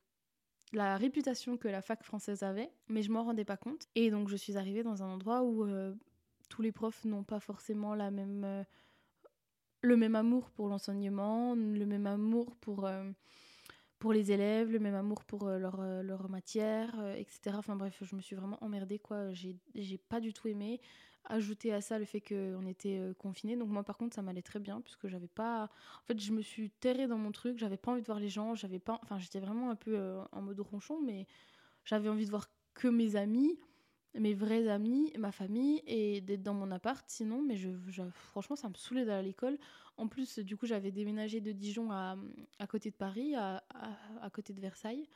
la 0.74 0.98
réputation 0.98 1.58
que 1.58 1.68
la 1.68 1.82
fac 1.82 2.04
française 2.04 2.44
avait, 2.44 2.70
mais 2.90 3.04
je 3.04 3.12
m'en 3.12 3.24
rendais 3.24 3.46
pas 3.46 3.58
compte. 3.58 3.88
Et 3.96 4.10
donc 4.12 4.28
je 4.28 4.36
suis 4.36 4.58
arrivée 4.58 4.84
dans 4.84 5.04
un 5.04 5.08
endroit 5.08 5.44
où 5.44 5.64
euh, 5.64 5.94
tous 6.50 6.62
les 6.62 6.72
profs 6.72 7.06
n'ont 7.06 7.24
pas 7.24 7.40
forcément 7.40 7.96
la 7.96 8.12
même, 8.12 8.44
euh, 8.44 8.64
le 9.82 9.96
même 9.96 10.16
amour 10.16 10.50
pour 10.52 10.68
l'enseignement, 10.68 11.56
le 11.56 11.86
même 11.86 12.08
amour 12.08 12.56
pour, 12.58 12.86
euh, 12.86 13.04
pour 14.00 14.14
les 14.14 14.32
élèves, 14.32 14.72
le 14.72 14.80
même 14.80 14.96
amour 14.96 15.24
pour 15.24 15.46
leur, 15.48 15.82
leur 15.82 16.30
matière, 16.30 16.94
etc. 17.16 17.56
Enfin 17.58 17.76
bref, 17.76 18.02
je 18.02 18.16
me 18.16 18.22
suis 18.22 18.36
vraiment 18.36 18.58
emmerdée, 18.62 19.00
quoi. 19.00 19.32
J'ai 19.32 19.98
pas 20.10 20.20
du 20.20 20.34
tout 20.34 20.48
aimé 20.48 20.82
ajouter 21.26 21.74
à 21.74 21.82
ça 21.82 22.00
le 22.00 22.06
fait 22.06 22.22
qu'on 22.22 22.66
était 22.66 23.00
euh, 23.00 23.14
confinés. 23.14 23.56
Donc 23.56 23.70
moi 23.70 23.84
par 23.84 23.98
contre 23.98 24.16
ça 24.16 24.22
m'allait 24.22 24.42
très 24.42 24.60
bien 24.60 24.82
puisque 24.82 25.08
j'avais 25.08 25.28
pas... 25.28 25.70
En 26.02 26.06
fait 26.06 26.20
je 26.20 26.32
me 26.32 26.42
suis 26.42 26.70
terrée 26.70 27.08
dans 27.08 27.18
mon 27.18 27.32
truc, 27.32 27.58
j'avais 27.58 27.78
pas 27.78 27.92
envie 27.92 28.02
de 28.02 28.06
voir 28.06 28.20
les 28.20 28.30
gens, 28.30 28.56
j'avais 28.56 28.80
pas... 28.80 29.00
Enfin 29.04 29.18
j'étais 29.20 29.40
vraiment 29.40 29.70
un 29.70 29.76
peu 29.76 29.96
euh, 29.96 30.24
en 30.32 30.42
mode 30.42 30.60
ronchon 30.60 31.02
mais 31.02 31.28
j'avais 31.86 32.10
envie 32.10 32.26
de 32.26 32.30
voir 32.30 32.48
que 32.74 32.88
mes 32.88 33.16
amis, 33.16 33.60
mes 34.16 34.34
vrais 34.34 34.68
amis, 34.68 35.12
ma 35.18 35.32
famille 35.32 35.82
et 35.88 36.22
d'être 36.22 36.44
dans 36.44 36.54
mon 36.54 36.72
appart 36.72 37.04
sinon 37.10 37.42
mais 37.42 37.56
je, 37.56 37.70
franchement 38.14 38.56
ça 38.56 38.70
me 38.70 38.76
saoulait 38.76 39.06
d'aller 39.06 39.20
à 39.20 39.22
l'école. 39.22 39.58
En 39.98 40.08
plus 40.08 40.40
du 40.40 40.58
coup 40.58 40.66
j'avais 40.66 40.92
déménagé 40.92 41.40
de 41.42 41.52
Dijon 41.52 41.92
à, 41.92 42.18
à 42.60 42.68
côté 42.68 42.90
de 42.90 42.96
Paris, 42.96 43.36
à, 43.36 43.64
à 44.22 44.30
côté 44.30 44.54
de 44.54 44.60
Versailles. 44.60 45.08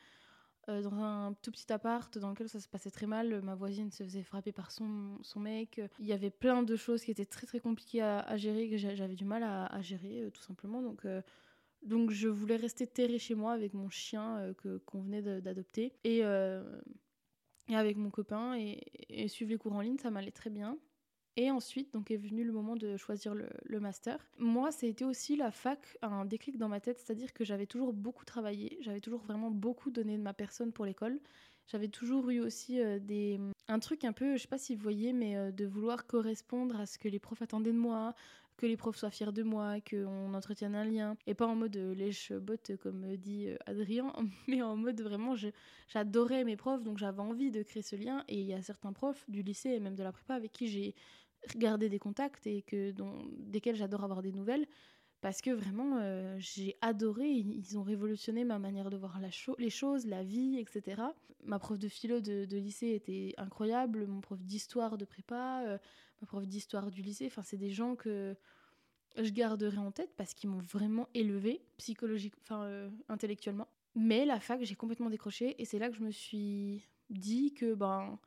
Euh, 0.69 0.81
dans 0.81 0.93
un 0.95 1.33
tout 1.41 1.51
petit 1.51 1.71
appart 1.71 2.17
dans 2.17 2.29
lequel 2.29 2.49
ça 2.49 2.59
se 2.59 2.67
passait 2.67 2.91
très 2.91 3.07
mal. 3.07 3.41
Ma 3.41 3.55
voisine 3.55 3.89
se 3.89 4.03
faisait 4.03 4.23
frapper 4.23 4.51
par 4.51 4.71
son, 4.71 5.17
son 5.21 5.39
mec. 5.39 5.81
Il 5.99 6.05
y 6.05 6.13
avait 6.13 6.29
plein 6.29 6.63
de 6.63 6.75
choses 6.75 7.03
qui 7.03 7.11
étaient 7.11 7.25
très 7.25 7.47
très 7.47 7.59
compliquées 7.59 8.01
à, 8.01 8.35
gérer, 8.35 8.69
que 8.69 8.77
j'avais 8.77 9.15
du 9.15 9.25
mal 9.25 9.43
à, 9.43 9.81
gérer 9.81 10.23
euh, 10.23 10.29
tout 10.29 10.41
simplement. 10.41 10.81
Donc, 10.81 11.05
euh, 11.05 11.21
donc 11.83 12.11
je 12.11 12.27
voulais 12.27 12.57
rester 12.57 12.85
terrée 12.85 13.19
chez 13.19 13.35
moi 13.35 13.53
avec 13.53 13.73
mon 13.73 13.89
chien 13.89 14.53
que 14.57 14.79
qu'on 14.79 15.01
venait 15.01 15.21
d'adopter 15.21 15.93
et, 16.03 16.19
et 16.19 17.75
avec 17.75 17.97
mon 17.97 18.09
copain 18.09 18.57
et, 18.57 18.81
et 19.09 19.27
suivre 19.27 19.51
les 19.51 19.57
cours 19.57 19.73
en 19.73 19.81
ligne, 19.81 19.97
ça 19.99 20.09
m'allait 20.09 20.31
très 20.31 20.49
bien. 20.49 20.77
Et 21.39 21.51
ensuite, 21.51 21.93
donc 21.93 22.09
est 22.09 22.17
venu 22.17 22.43
le 22.43 22.51
moment 22.51 22.75
de 22.75 22.97
choisir 22.97 23.35
le, 23.35 23.79
master. 23.79 24.17
Moi, 24.39 24.71
été 24.81 25.05
aussi 25.05 25.35
la 25.35 25.51
fac, 25.51 25.95
un 26.01 26.25
déclic 26.25 26.57
dans 26.57 26.67
ma 26.67 26.79
tête, 26.79 26.97
c'est-à-dire 26.97 27.31
que 27.31 27.45
j'avais 27.45 27.67
toujours 27.67 27.93
beaucoup 27.93 28.25
travaillé, 28.25 28.79
j'avais 28.81 29.01
toujours 29.01 29.21
vraiment 29.21 29.51
beaucoup 29.51 29.91
donné 29.91 30.17
de 30.17 30.23
ma 30.23 30.33
personne 30.33 30.71
pour 30.71 30.83
l'école. 30.83 31.19
J'avais 31.67 31.89
toujours 31.89 32.31
eu 32.31 32.39
aussi 32.39 32.81
euh, 32.81 32.97
des 32.97 33.39
un 33.67 33.79
truc 33.79 34.03
un 34.03 34.13
peu, 34.13 34.35
je 34.35 34.41
sais 34.41 34.47
pas 34.47 34.57
si 34.57 34.75
vous 34.75 34.81
voyez, 34.81 35.13
mais 35.13 35.35
euh, 35.35 35.51
de 35.51 35.65
vouloir 35.65 36.07
correspondre 36.07 36.79
à 36.79 36.87
ce 36.87 36.97
que 36.97 37.07
les 37.07 37.19
profs 37.19 37.41
attendaient 37.43 37.73
de 37.73 37.77
moi, 37.77 38.15
que 38.55 38.65
les 38.65 38.77
profs 38.77 38.97
soient 38.97 39.11
fiers 39.11 39.31
de 39.31 39.43
moi, 39.43 39.75
qu'on 39.87 40.33
entretienne 40.33 40.73
un 40.73 40.85
lien, 40.85 41.17
et 41.27 41.35
pas 41.35 41.45
en 41.45 41.55
mode 41.55 41.75
euh, 41.77 41.93
lèche-botte 41.93 42.77
comme 42.77 43.15
dit 43.17 43.49
Adrien, 43.67 44.11
mais 44.47 44.63
en 44.63 44.75
mode 44.75 45.01
vraiment, 45.01 45.35
j'adorais 45.87 46.45
mes 46.45 46.55
profs, 46.55 46.81
donc 46.83 46.97
j'avais 46.97 47.21
envie 47.21 47.51
de 47.51 47.61
créer 47.61 47.83
ce 47.83 47.95
lien, 47.95 48.23
et 48.27 48.39
il 48.39 48.47
y 48.47 48.53
a 48.53 48.61
certains 48.63 48.93
profs 48.93 49.29
du 49.29 49.43
lycée 49.43 49.69
et 49.69 49.79
même 49.79 49.95
de 49.95 50.03
la 50.03 50.11
prépa 50.11 50.33
avec 50.33 50.51
qui 50.53 50.67
j'ai 50.67 50.95
garder 51.55 51.89
des 51.89 51.99
contacts 51.99 52.47
et 52.47 52.61
que, 52.61 52.91
dont, 52.91 53.25
desquels 53.37 53.75
j'adore 53.75 54.03
avoir 54.03 54.21
des 54.21 54.31
nouvelles 54.31 54.67
parce 55.21 55.41
que 55.41 55.49
vraiment 55.49 55.97
euh, 55.99 56.35
j'ai 56.39 56.77
adoré, 56.81 57.27
ils 57.29 57.77
ont 57.77 57.83
révolutionné 57.83 58.43
ma 58.43 58.59
manière 58.59 58.89
de 58.89 58.97
voir 58.97 59.19
la 59.19 59.29
les 59.57 59.69
choses, 59.69 60.05
la 60.05 60.23
vie, 60.23 60.57
etc. 60.59 61.01
Ma 61.43 61.59
prof 61.59 61.79
de 61.79 61.87
philo 61.87 62.19
de, 62.19 62.57
lycée 62.57 62.89
était 62.91 63.33
incroyable, 63.37 64.05
mon 64.07 64.21
prof 64.21 64.39
d'histoire 64.43 64.97
de 64.97 65.05
prépa, 65.05 65.63
euh, 65.65 65.77
ma 66.21 66.27
prof 66.27 66.45
d'histoire 66.45 66.91
du 66.91 67.01
lycée, 67.01 67.25
enfin 67.27 67.41
c'est 67.41 67.57
des 67.57 67.71
gens 67.71 67.95
que 67.95 68.35
je 69.17 69.31
garderai 69.31 69.77
en 69.77 69.91
tête 69.91 70.11
parce 70.15 70.35
qu'ils 70.35 70.49
m'ont 70.49 70.59
vraiment 70.59 71.09
élevé 71.15 71.65
psychologiquement, 71.77 72.41
enfin 72.43 72.63
euh, 72.63 72.89
intellectuellement. 73.09 73.67
Mais 73.95 74.25
la 74.25 74.39
fac, 74.39 74.61
j'ai 74.61 74.75
complètement 74.75 75.09
décroché 75.09 75.59
et 75.59 75.65
c'est 75.65 75.79
là 75.79 75.89
que 75.89 75.95
je 75.95 76.03
me 76.03 76.11
suis 76.11 76.87
dit 77.09 77.55
que 77.55 77.73
ben 77.73 78.19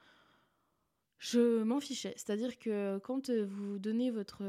je 1.21 1.63
m'en 1.63 1.79
fichais. 1.79 2.15
C'est-à-dire 2.17 2.59
que 2.59 2.99
quand 2.99 3.31
vous 3.31 3.79
donnez 3.79 4.11
votre 4.11 4.43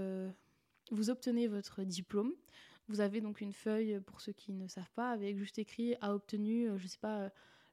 vous 0.89 1.09
obtenez 1.09 1.47
votre 1.47 1.83
diplôme, 1.83 2.33
vous 2.87 2.99
avez 2.99 3.21
donc 3.21 3.39
une 3.39 3.53
feuille 3.53 4.01
pour 4.05 4.19
ceux 4.19 4.33
qui 4.33 4.51
ne 4.51 4.67
savent 4.67 4.91
pas 4.95 5.11
avec 5.11 5.37
juste 5.37 5.59
écrit 5.59 5.95
a 6.01 6.15
obtenu 6.15 6.67
je 6.77 6.87
sais 6.87 6.97
pas 6.99 7.31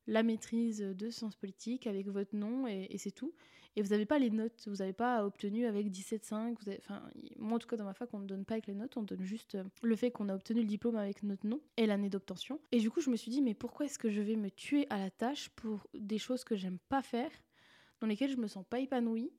la 0.09 0.23
maîtrise 0.23 0.81
de 0.81 1.11
sciences 1.11 1.37
politiques 1.37 1.87
avec 1.87 2.09
votre 2.09 2.35
nom 2.35 2.67
et, 2.67 2.97
c'est 2.97 3.13
tout. 3.13 3.33
Et 3.77 3.83
vous 3.83 3.91
n'avez 3.91 4.07
pas 4.07 4.19
les 4.19 4.31
notes, 4.31 4.65
vous 4.67 4.77
n'avez 4.77 4.95
pas 4.95 5.25
obtenu 5.25 5.67
avec 5.67 5.89
17,5. 5.89 6.57
Enfin, 6.79 7.03
moi 7.37 7.57
en 7.57 7.59
tout 7.59 7.69
cas 7.69 7.77
dans 7.77 7.85
ma 7.85 7.93
fac, 7.93 8.13
on 8.13 8.19
ne 8.19 8.27
donne 8.27 8.45
pas 8.45 8.55
avec 8.55 8.67
les 8.67 8.75
notes, 8.75 8.97
on 8.97 9.03
donne 9.03 9.23
juste 9.23 9.55
euh, 9.55 9.65
le 9.83 9.95
fait 9.95 10.11
qu'on 10.11 10.31
a 10.31 10.35
obtenu 10.35 10.63
le 10.63 10.67
diplôme 10.67 10.97
avec 10.97 11.23
notre 11.23 11.47
nom 11.47 11.61
et 11.77 11.87
l'année 11.87 12.09
d'obtention. 12.09 12.59
Et 12.73 12.81
du 12.81 12.91
coup, 12.91 13.01
je 13.01 13.11
me 13.11 13.17
suis 13.17 13.31
dit, 13.31 13.43
mais 13.43 13.55
pourquoi 13.55 13.87
est-ce 13.87 13.99
que 13.99 14.11
je 14.11 14.23
vais 14.23 14.35
me 14.35 14.51
tuer 14.51 14.87
à 14.91 14.99
la 14.99 15.11
tâche 15.11 15.51
pour 15.51 15.87
des 15.95 16.19
choses 16.19 16.43
que 16.43 16.57
j'aime 16.57 16.79
pas 16.89 17.03
faire, 17.03 17.31
dans 18.01 18.07
lesquelles 18.07 18.31
je 18.31 18.37
me 18.37 18.47
sens 18.47 18.65
pas 18.69 18.81
épanouie 18.81 19.33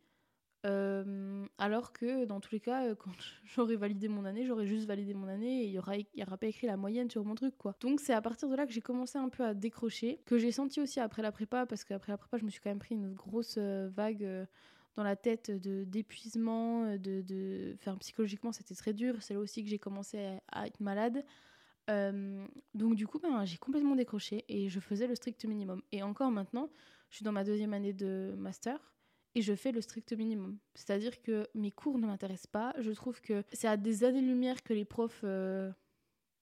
euh, 0.66 1.46
alors 1.58 1.94
que 1.94 2.26
dans 2.26 2.42
tous 2.42 2.52
les 2.52 2.60
cas, 2.60 2.86
euh, 2.86 2.96
quand 2.96 3.12
j'aurais 3.46 3.78
validé 3.78 4.08
mon 4.10 4.26
année, 4.26 4.46
j'aurais 4.46 4.68
juste 4.68 4.88
validé 4.88 5.14
mon 5.14 5.28
année 5.28 5.64
et 5.64 5.66
il 5.66 5.72
y 5.72 5.80
aura, 5.80 5.96
y 5.98 6.24
aura 6.24 6.38
pas 6.38 6.48
écrit 6.48 6.68
la 6.68 6.76
moyenne 6.76 7.10
sur 7.10 7.24
mon 7.24 7.36
truc 7.36 7.58
quoi. 7.58 7.76
Donc 7.80 8.02
c'est 8.02 8.14
à 8.14 8.22
partir 8.22 8.50
de 8.50 8.56
là 8.56 8.66
que 8.66 8.74
j'ai 8.74 8.82
commencé 8.82 9.18
un 9.18 9.30
peu 9.30 9.44
à 9.46 9.54
décrocher, 9.54 10.20
que 10.26 10.38
j'ai 10.38 10.52
senti 10.52 10.82
aussi 10.82 11.00
après 11.00 11.22
la 11.22 11.32
prépa, 11.32 11.66
parce 11.66 11.86
qu'après 11.86 12.12
la 12.12 12.18
prépa, 12.18 12.38
je 12.38 12.44
me 12.44 12.50
suis 12.50 12.60
quand 12.60 12.70
même 12.70 12.80
pris 12.80 12.96
une 12.96 13.14
grosse 13.14 13.56
euh, 13.58 13.90
vague 13.94 14.48
dans 14.96 15.04
la 15.04 15.16
tête 15.16 15.50
de 15.50 15.86
d'épuisement, 15.86 16.98
de, 16.98 17.22
de... 17.22 17.74
Enfin, 17.76 17.96
psychologiquement 17.98 18.52
c'était 18.52 18.76
très 18.76 18.94
dur. 18.94 19.16
C'est 19.22 19.36
là 19.36 19.40
aussi 19.40 19.64
que 19.64 19.70
j'ai 19.70 19.80
commencé 19.80 20.20
à, 20.52 20.68
être 20.68 20.82
malade. 20.82 21.24
donc 22.74 22.96
du 22.96 23.08
coup, 23.08 23.20
ben, 23.20 23.46
j'ai 23.46 23.58
complètement 23.58 23.96
décroché 23.96 24.44
et 24.50 24.68
je 24.68 24.80
faisais 24.82 25.08
le 25.08 25.16
strict 25.16 25.46
minimum. 25.46 25.82
Et 25.94 26.04
encore 26.04 26.32
maintenant, 26.32 26.70
je 27.10 27.18
suis 27.18 27.26
dans 27.26 27.32
ma 27.32 27.44
deuxième 27.44 27.74
année 27.74 27.94
de 27.94 28.34
master 28.38 28.94
et 29.36 29.42
je 29.42 29.54
fais 29.54 29.72
le 29.72 29.82
strict 29.82 30.14
minimum. 30.14 30.58
C'est-à-dire 30.76 31.22
que 31.22 31.48
mes 31.54 31.72
cours 31.72 31.98
ne 31.98 32.08
m'intéressent 32.08 32.48
pas. 32.48 32.74
Je 32.80 32.92
trouve 32.92 33.22
que 33.22 33.44
c'est 33.54 33.68
à 33.68 33.78
des 33.78 34.04
années-lumière 34.04 34.64
que 34.64 34.74
les 34.74 34.86
profs 34.86 35.22
euh, 35.24 35.72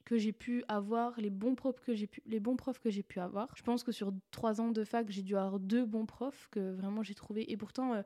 que 0.06 0.18
j'ai 0.18 0.32
pu 0.32 0.64
avoir, 0.70 1.20
les 1.20 1.30
bons 1.30 1.56
profs 1.56 1.82
que 1.82 1.94
j'ai 1.94 2.08
pu, 2.08 2.22
les 2.26 2.40
bons 2.40 2.56
profs 2.56 2.80
que 2.80 2.90
j'ai 2.90 3.04
pu 3.04 3.20
avoir. 3.20 3.50
Je 3.56 3.64
pense 3.64 3.84
que 3.84 3.92
sur 3.92 4.14
trois 4.32 4.62
ans 4.62 4.72
de 4.72 4.84
fac, 4.84 5.10
j'ai 5.10 5.22
dû 5.22 5.36
avoir 5.36 5.60
deux 5.60 5.86
bons 5.86 6.06
profs 6.06 6.48
que 6.50 6.74
vraiment 6.76 7.04
j'ai 7.04 7.16
trouvé. 7.16 7.52
Et 7.52 7.58
pourtant, 7.58 7.94
euh, 7.94 8.02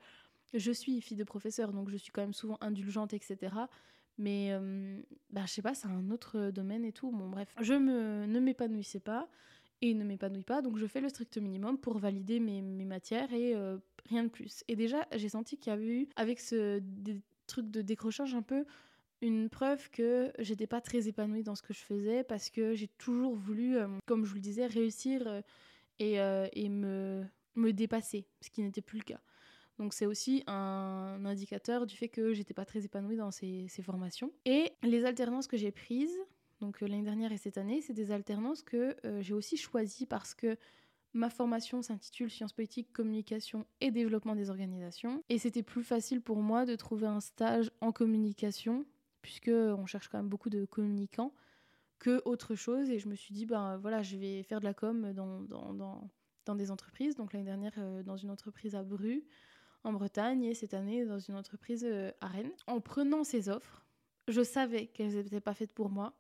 je 0.53 0.71
suis 0.71 0.99
fille 1.01 1.17
de 1.17 1.23
professeur, 1.23 1.71
donc 1.73 1.89
je 1.89 1.97
suis 1.97 2.11
quand 2.11 2.21
même 2.21 2.33
souvent 2.33 2.57
indulgente, 2.61 3.13
etc. 3.13 3.53
Mais 4.17 4.49
euh, 4.51 4.99
bah, 5.29 5.43
je 5.45 5.51
sais 5.51 5.61
pas, 5.61 5.75
c'est 5.75 5.87
un 5.87 6.09
autre 6.09 6.49
domaine 6.49 6.85
et 6.85 6.91
tout. 6.91 7.11
Bref, 7.11 7.53
je 7.61 7.73
ne 7.73 8.39
m'épanouissais 8.39 8.99
pas 8.99 9.29
et 9.81 9.93
ne 9.93 10.03
m'épanouis 10.03 10.43
pas, 10.43 10.61
donc 10.61 10.77
je 10.77 10.85
fais 10.85 11.01
le 11.01 11.09
strict 11.09 11.37
minimum 11.37 11.77
pour 11.77 11.97
valider 11.97 12.39
mes, 12.39 12.61
mes 12.61 12.85
matières 12.85 13.33
et 13.33 13.55
rien 14.09 14.23
de 14.23 14.29
plus. 14.29 14.63
Et 14.67 14.75
déjà, 14.75 15.07
j'ai 15.15 15.29
senti 15.29 15.57
qu'il 15.57 15.71
y 15.71 15.73
avait 15.73 15.87
eu, 15.87 16.09
avec 16.15 16.39
ce 16.39 16.79
des 16.79 17.21
trucs 17.47 17.69
de 17.69 17.81
décrochage 17.81 18.33
un 18.33 18.41
peu, 18.41 18.65
une 19.21 19.49
preuve 19.49 19.89
que 19.91 20.31
j'étais 20.39 20.67
pas 20.67 20.81
très 20.81 21.07
épanouie 21.07 21.43
dans 21.43 21.55
ce 21.55 21.61
que 21.61 21.73
je 21.73 21.79
faisais 21.79 22.23
parce 22.23 22.49
que 22.49 22.73
j'ai 22.73 22.87
toujours 22.87 23.35
voulu, 23.35 23.77
euh, 23.77 23.87
comme 24.05 24.25
je 24.25 24.29
vous 24.29 24.35
le 24.35 24.41
disais, 24.41 24.65
réussir 24.65 25.27
euh, 25.27 25.41
et, 25.99 26.19
euh, 26.19 26.47
et 26.53 26.69
me, 26.69 27.23
me 27.55 27.71
dépasser, 27.71 28.25
ce 28.41 28.49
qui 28.49 28.63
n'était 28.63 28.81
plus 28.81 28.97
le 28.97 29.03
cas. 29.03 29.21
Donc 29.77 29.93
c'est 29.93 30.05
aussi 30.05 30.43
un 30.47 31.23
indicateur 31.25 31.85
du 31.85 31.95
fait 31.95 32.09
que 32.09 32.33
j'étais 32.33 32.53
pas 32.53 32.65
très 32.65 32.85
épanouie 32.85 33.15
dans 33.15 33.31
ces, 33.31 33.65
ces 33.67 33.81
formations. 33.81 34.31
Et 34.45 34.71
les 34.83 35.05
alternances 35.05 35.47
que 35.47 35.57
j'ai 35.57 35.71
prises, 35.71 36.17
donc 36.61 36.79
l'année 36.79 37.03
dernière 37.03 37.33
et 37.33 37.37
cette 37.37 37.57
année, 37.57 37.81
c'est 37.81 37.93
des 37.93 38.11
alternances 38.11 38.63
que 38.63 38.95
j'ai 39.19 39.33
aussi 39.33 39.57
choisies 39.57 40.05
parce 40.05 40.33
que 40.33 40.57
Ma 41.13 41.29
formation 41.29 41.81
s'intitule 41.81 42.29
Sciences 42.29 42.53
politiques, 42.53 42.93
communication 42.93 43.65
et 43.81 43.91
développement 43.91 44.35
des 44.35 44.49
organisations. 44.49 45.23
Et 45.27 45.39
c'était 45.39 45.63
plus 45.63 45.83
facile 45.83 46.21
pour 46.21 46.37
moi 46.37 46.65
de 46.65 46.75
trouver 46.77 47.07
un 47.07 47.19
stage 47.19 47.69
en 47.81 47.91
communication, 47.91 48.85
puisque 49.21 49.49
on 49.49 49.85
cherche 49.85 50.07
quand 50.07 50.19
même 50.19 50.29
beaucoup 50.29 50.49
de 50.49 50.63
communicants, 50.63 51.33
que 51.99 52.21
autre 52.23 52.55
chose. 52.55 52.89
Et 52.89 52.97
je 52.97 53.09
me 53.09 53.15
suis 53.15 53.33
dit, 53.33 53.45
ben 53.45 53.77
voilà, 53.77 54.01
je 54.03 54.15
vais 54.15 54.41
faire 54.43 54.61
de 54.61 54.65
la 54.65 54.73
com 54.73 55.11
dans, 55.11 55.41
dans, 55.41 55.73
dans, 55.73 56.09
dans 56.45 56.55
des 56.55 56.71
entreprises. 56.71 57.15
Donc 57.15 57.33
l'année 57.33 57.45
dernière, 57.45 57.73
euh, 57.77 58.03
dans 58.03 58.17
une 58.17 58.29
entreprise 58.29 58.75
à 58.75 58.83
Bru, 58.83 59.25
en 59.83 59.91
Bretagne, 59.91 60.43
et 60.43 60.53
cette 60.53 60.73
année, 60.73 61.05
dans 61.05 61.19
une 61.19 61.35
entreprise 61.35 61.83
euh, 61.83 62.11
à 62.21 62.27
Rennes. 62.27 62.53
En 62.67 62.79
prenant 62.79 63.25
ces 63.25 63.49
offres, 63.49 63.85
je 64.29 64.41
savais 64.41 64.87
qu'elles 64.87 65.15
n'étaient 65.15 65.41
pas 65.41 65.55
faites 65.55 65.73
pour 65.73 65.89
moi. 65.89 66.13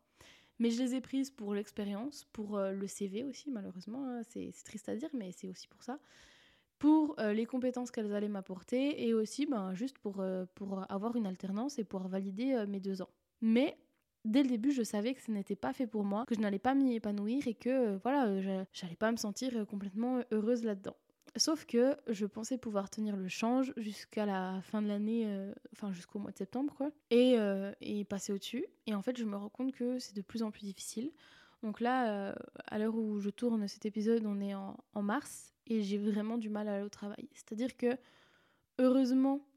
Mais 0.61 0.69
je 0.69 0.77
les 0.77 0.93
ai 0.93 1.01
prises 1.01 1.31
pour 1.31 1.55
l'expérience, 1.55 2.27
pour 2.33 2.55
euh, 2.55 2.71
le 2.71 2.85
CV 2.85 3.23
aussi, 3.23 3.49
malheureusement. 3.49 4.05
Hein, 4.05 4.21
c'est 4.29 4.53
triste 4.63 4.87
à 4.89 4.95
dire, 4.95 5.09
mais 5.11 5.31
c'est 5.31 5.49
aussi 5.49 5.67
pour 5.67 5.81
ça. 5.81 5.97
Pour 6.77 7.19
euh, 7.19 7.33
les 7.33 7.47
compétences 7.47 7.89
qu'elles 7.89 8.13
allaient 8.13 8.27
m'apporter 8.27 9.07
et 9.07 9.15
aussi 9.15 9.47
ben, 9.47 9.73
juste 9.73 9.97
pour, 9.97 10.19
euh, 10.19 10.45
avoir 10.87 11.15
une 11.15 11.25
alternance 11.25 11.79
et 11.79 11.83
pouvoir 11.83 12.09
valider 12.09 12.63
mes 12.67 12.79
deux 12.79 13.01
ans. 13.01 13.09
Mais 13.41 13.75
dès 14.23 14.43
le 14.43 14.49
début, 14.49 14.71
je 14.71 14.83
savais 14.83 15.15
que 15.15 15.21
ce 15.23 15.31
n'était 15.31 15.55
pas 15.55 15.73
fait 15.73 15.87
pour 15.87 16.03
moi, 16.03 16.25
que 16.27 16.35
je 16.35 16.39
n'allais 16.41 16.59
pas 16.59 16.75
m'y 16.75 16.93
épanouir 16.93 17.47
et 17.47 17.55
que 17.55 17.97
voilà, 18.03 18.39
j'allais 18.71 18.95
pas 18.95 19.11
me 19.11 19.17
sentir 19.17 19.65
complètement 19.65 20.21
heureuse 20.29 20.63
là-dedans. 20.63 20.95
Sauf 21.37 21.65
que 21.65 21.95
je 22.07 22.25
pensais 22.25 22.57
pouvoir 22.57 22.89
tenir 22.89 23.15
le 23.15 23.29
change 23.29 23.73
jusqu'à 23.77 24.25
la 24.25 24.61
fin 24.63 24.81
de 24.81 24.87
l'année, 24.89 25.23
euh, 25.27 25.53
enfin 25.71 25.93
jusqu'au 25.93 26.19
mois 26.19 26.31
de 26.31 26.37
septembre, 26.37 26.73
quoi, 26.75 26.91
et, 27.09 27.35
euh, 27.39 27.71
et 27.79 28.03
passer 28.03 28.33
au-dessus. 28.33 28.65
Et 28.85 28.93
en 28.93 29.01
fait, 29.01 29.17
je 29.17 29.23
me 29.23 29.37
rends 29.37 29.49
compte 29.49 29.71
que 29.71 29.97
c'est 29.97 30.13
de 30.13 30.21
plus 30.21 30.43
en 30.43 30.51
plus 30.51 30.63
difficile. 30.63 31.11
Donc 31.63 31.79
là, 31.79 32.31
euh, 32.31 32.35
à 32.67 32.79
l'heure 32.79 32.95
où 32.95 33.19
je 33.19 33.29
tourne 33.29 33.65
cet 33.69 33.85
épisode, 33.85 34.25
on 34.25 34.41
est 34.41 34.53
en, 34.53 34.75
en 34.93 35.01
mars, 35.01 35.53
et 35.67 35.81
j'ai 35.83 35.97
vraiment 35.97 36.37
du 36.37 36.49
mal 36.49 36.67
à 36.67 36.75
aller 36.75 36.83
au 36.83 36.89
travail. 36.89 37.29
C'est-à-dire 37.33 37.77
que, 37.77 37.97
heureusement 38.77 39.47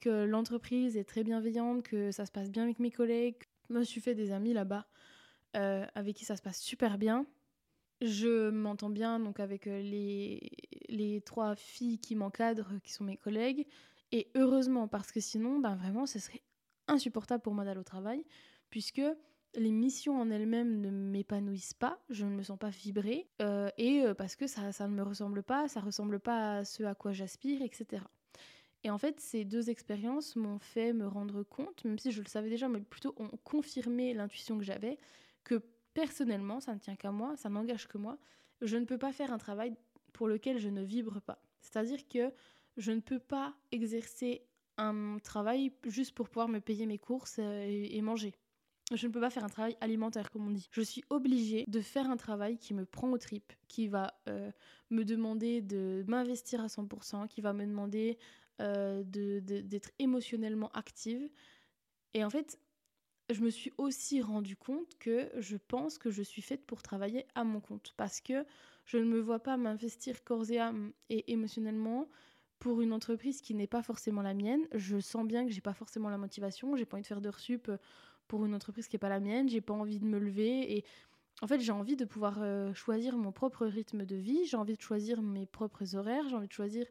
que 0.00 0.24
l'entreprise 0.24 0.98
est 0.98 1.04
très 1.04 1.24
bienveillante, 1.24 1.84
que 1.84 2.10
ça 2.10 2.26
se 2.26 2.32
passe 2.32 2.50
bien 2.50 2.64
avec 2.64 2.80
mes 2.80 2.90
collègues, 2.90 3.44
je 3.70 3.74
me 3.74 3.82
suis 3.82 4.02
fait 4.02 4.14
des 4.14 4.30
amis 4.30 4.52
là-bas 4.52 4.86
avec 5.54 6.16
qui 6.16 6.24
ça 6.24 6.36
se 6.36 6.42
passe 6.42 6.60
super 6.60 6.98
bien. 6.98 7.26
Je 8.04 8.50
m'entends 8.50 8.90
bien 8.90 9.18
donc 9.18 9.40
avec 9.40 9.66
euh, 9.66 9.80
les, 9.80 10.50
les 10.88 11.22
trois 11.22 11.56
filles 11.56 11.98
qui 11.98 12.14
m'encadrent, 12.14 12.72
qui 12.82 12.92
sont 12.92 13.04
mes 13.04 13.16
collègues. 13.16 13.66
Et 14.12 14.30
heureusement, 14.34 14.88
parce 14.88 15.10
que 15.10 15.20
sinon, 15.20 15.58
ben 15.58 15.74
vraiment, 15.74 16.04
ce 16.04 16.18
serait 16.18 16.42
insupportable 16.86 17.42
pour 17.42 17.54
moi 17.54 17.64
d'aller 17.64 17.80
au 17.80 17.84
travail, 17.84 18.22
puisque 18.68 19.00
les 19.54 19.72
missions 19.72 20.20
en 20.20 20.30
elles-mêmes 20.30 20.80
ne 20.80 20.90
m'épanouissent 20.90 21.74
pas, 21.74 21.98
je 22.10 22.26
ne 22.26 22.30
me 22.30 22.42
sens 22.42 22.58
pas 22.58 22.68
vibrer, 22.68 23.26
euh, 23.40 23.70
et 23.78 24.02
euh, 24.02 24.12
parce 24.12 24.36
que 24.36 24.46
ça, 24.46 24.70
ça 24.72 24.86
ne 24.86 24.94
me 24.94 25.02
ressemble 25.02 25.42
pas, 25.42 25.66
ça 25.68 25.80
ressemble 25.80 26.20
pas 26.20 26.58
à 26.58 26.64
ce 26.64 26.82
à 26.82 26.94
quoi 26.94 27.12
j'aspire, 27.12 27.62
etc. 27.62 28.02
Et 28.82 28.90
en 28.90 28.98
fait, 28.98 29.18
ces 29.18 29.46
deux 29.46 29.70
expériences 29.70 30.36
m'ont 30.36 30.58
fait 30.58 30.92
me 30.92 31.06
rendre 31.06 31.42
compte, 31.42 31.84
même 31.84 31.98
si 31.98 32.12
je 32.12 32.20
le 32.20 32.28
savais 32.28 32.50
déjà, 32.50 32.68
mais 32.68 32.80
plutôt 32.80 33.14
ont 33.16 33.30
confirmé 33.44 34.12
l'intuition 34.12 34.58
que 34.58 34.64
j'avais, 34.64 34.98
que 35.42 35.62
personnellement, 35.94 36.60
ça 36.60 36.74
ne 36.74 36.78
tient 36.78 36.96
qu'à 36.96 37.10
moi, 37.10 37.36
ça 37.36 37.48
n'engage 37.48 37.88
que 37.88 37.98
moi, 37.98 38.18
je 38.60 38.76
ne 38.76 38.84
peux 38.84 38.98
pas 38.98 39.12
faire 39.12 39.32
un 39.32 39.38
travail 39.38 39.74
pour 40.12 40.28
lequel 40.28 40.58
je 40.58 40.68
ne 40.68 40.82
vibre 40.82 41.20
pas. 41.20 41.40
C'est-à-dire 41.60 42.06
que 42.08 42.32
je 42.76 42.92
ne 42.92 43.00
peux 43.00 43.18
pas 43.18 43.54
exercer 43.72 44.42
un 44.76 45.18
travail 45.22 45.72
juste 45.84 46.12
pour 46.12 46.28
pouvoir 46.28 46.48
me 46.48 46.58
payer 46.60 46.86
mes 46.86 46.98
courses 46.98 47.36
euh, 47.38 47.64
et, 47.66 48.00
manger. 48.02 48.34
Je 48.92 49.06
ne 49.06 49.12
peux 49.12 49.20
pas 49.20 49.30
faire 49.30 49.44
un 49.44 49.48
travail 49.48 49.76
alimentaire, 49.80 50.30
comme 50.30 50.46
on 50.46 50.50
dit. 50.50 50.68
Je 50.70 50.82
suis 50.82 51.04
obligée 51.08 51.64
de 51.68 51.80
faire 51.80 52.10
un 52.10 52.16
travail 52.16 52.58
qui 52.58 52.74
me 52.74 52.84
prend 52.84 53.10
aux 53.10 53.18
tripes, 53.18 53.52
qui 53.68 53.88
va 53.88 54.14
euh, 54.28 54.50
me 54.90 55.04
demander 55.04 55.62
de 55.62 56.04
m'investir 56.06 56.60
à 56.60 56.66
100%, 56.66 57.28
qui 57.28 57.40
va 57.40 57.52
me 57.52 57.64
demander 57.64 58.18
euh, 58.60 59.02
d'être 59.04 59.90
émotionnellement 59.98 60.70
active. 60.72 61.30
Et 62.12 62.24
en 62.24 62.30
fait, 62.30 62.58
je 63.30 63.40
me 63.40 63.50
suis 63.50 63.72
aussi 63.78 64.20
rendu 64.20 64.56
compte 64.56 64.98
que 64.98 65.30
je 65.38 65.56
pense 65.56 65.98
que 65.98 66.10
je 66.10 66.22
suis 66.22 66.42
faite 66.42 66.66
pour 66.66 66.82
travailler 66.82 67.26
à 67.34 67.44
mon 67.44 67.60
compte. 67.60 67.94
Parce 67.96 68.20
que 68.20 68.44
je 68.84 68.98
ne 68.98 69.04
me 69.04 69.20
vois 69.20 69.40
pas 69.40 69.56
m'investir 69.56 70.24
corps 70.24 70.50
et 70.50 70.58
âme 70.58 70.92
et 71.08 71.32
émotionnellement 71.32 72.08
pour 72.58 72.80
une 72.80 72.92
entreprise 72.92 73.40
qui 73.40 73.54
n'est 73.54 73.66
pas 73.66 73.82
forcément 73.82 74.22
la 74.22 74.34
mienne. 74.34 74.66
Je 74.72 75.00
sens 75.00 75.26
bien 75.26 75.46
que 75.46 75.52
j'ai 75.52 75.60
pas 75.60 75.74
forcément 75.74 76.10
la 76.10 76.18
motivation, 76.18 76.76
j'ai 76.76 76.84
pas 76.84 76.96
envie 76.96 77.02
de 77.02 77.06
faire 77.06 77.20
d'heures 77.20 77.40
sup 77.40 77.70
pour 78.28 78.44
une 78.44 78.54
entreprise 78.54 78.88
qui 78.88 78.96
n'est 78.96 79.00
pas 79.00 79.08
la 79.08 79.20
mienne, 79.20 79.48
j'ai 79.48 79.60
pas 79.60 79.74
envie 79.74 79.98
de 79.98 80.06
me 80.06 80.18
lever 80.18 80.76
et 80.76 80.84
en 81.42 81.46
fait, 81.46 81.60
j'ai 81.60 81.72
envie 81.72 81.96
de 81.96 82.04
pouvoir 82.04 82.38
euh, 82.40 82.72
choisir 82.74 83.16
mon 83.16 83.32
propre 83.32 83.66
rythme 83.66 84.04
de 84.06 84.16
vie, 84.16 84.44
j'ai 84.46 84.56
envie 84.56 84.76
de 84.76 84.80
choisir 84.80 85.20
mes 85.20 85.46
propres 85.46 85.96
horaires, 85.96 86.28
j'ai 86.28 86.36
envie 86.36 86.48
de 86.48 86.52
choisir 86.52 86.86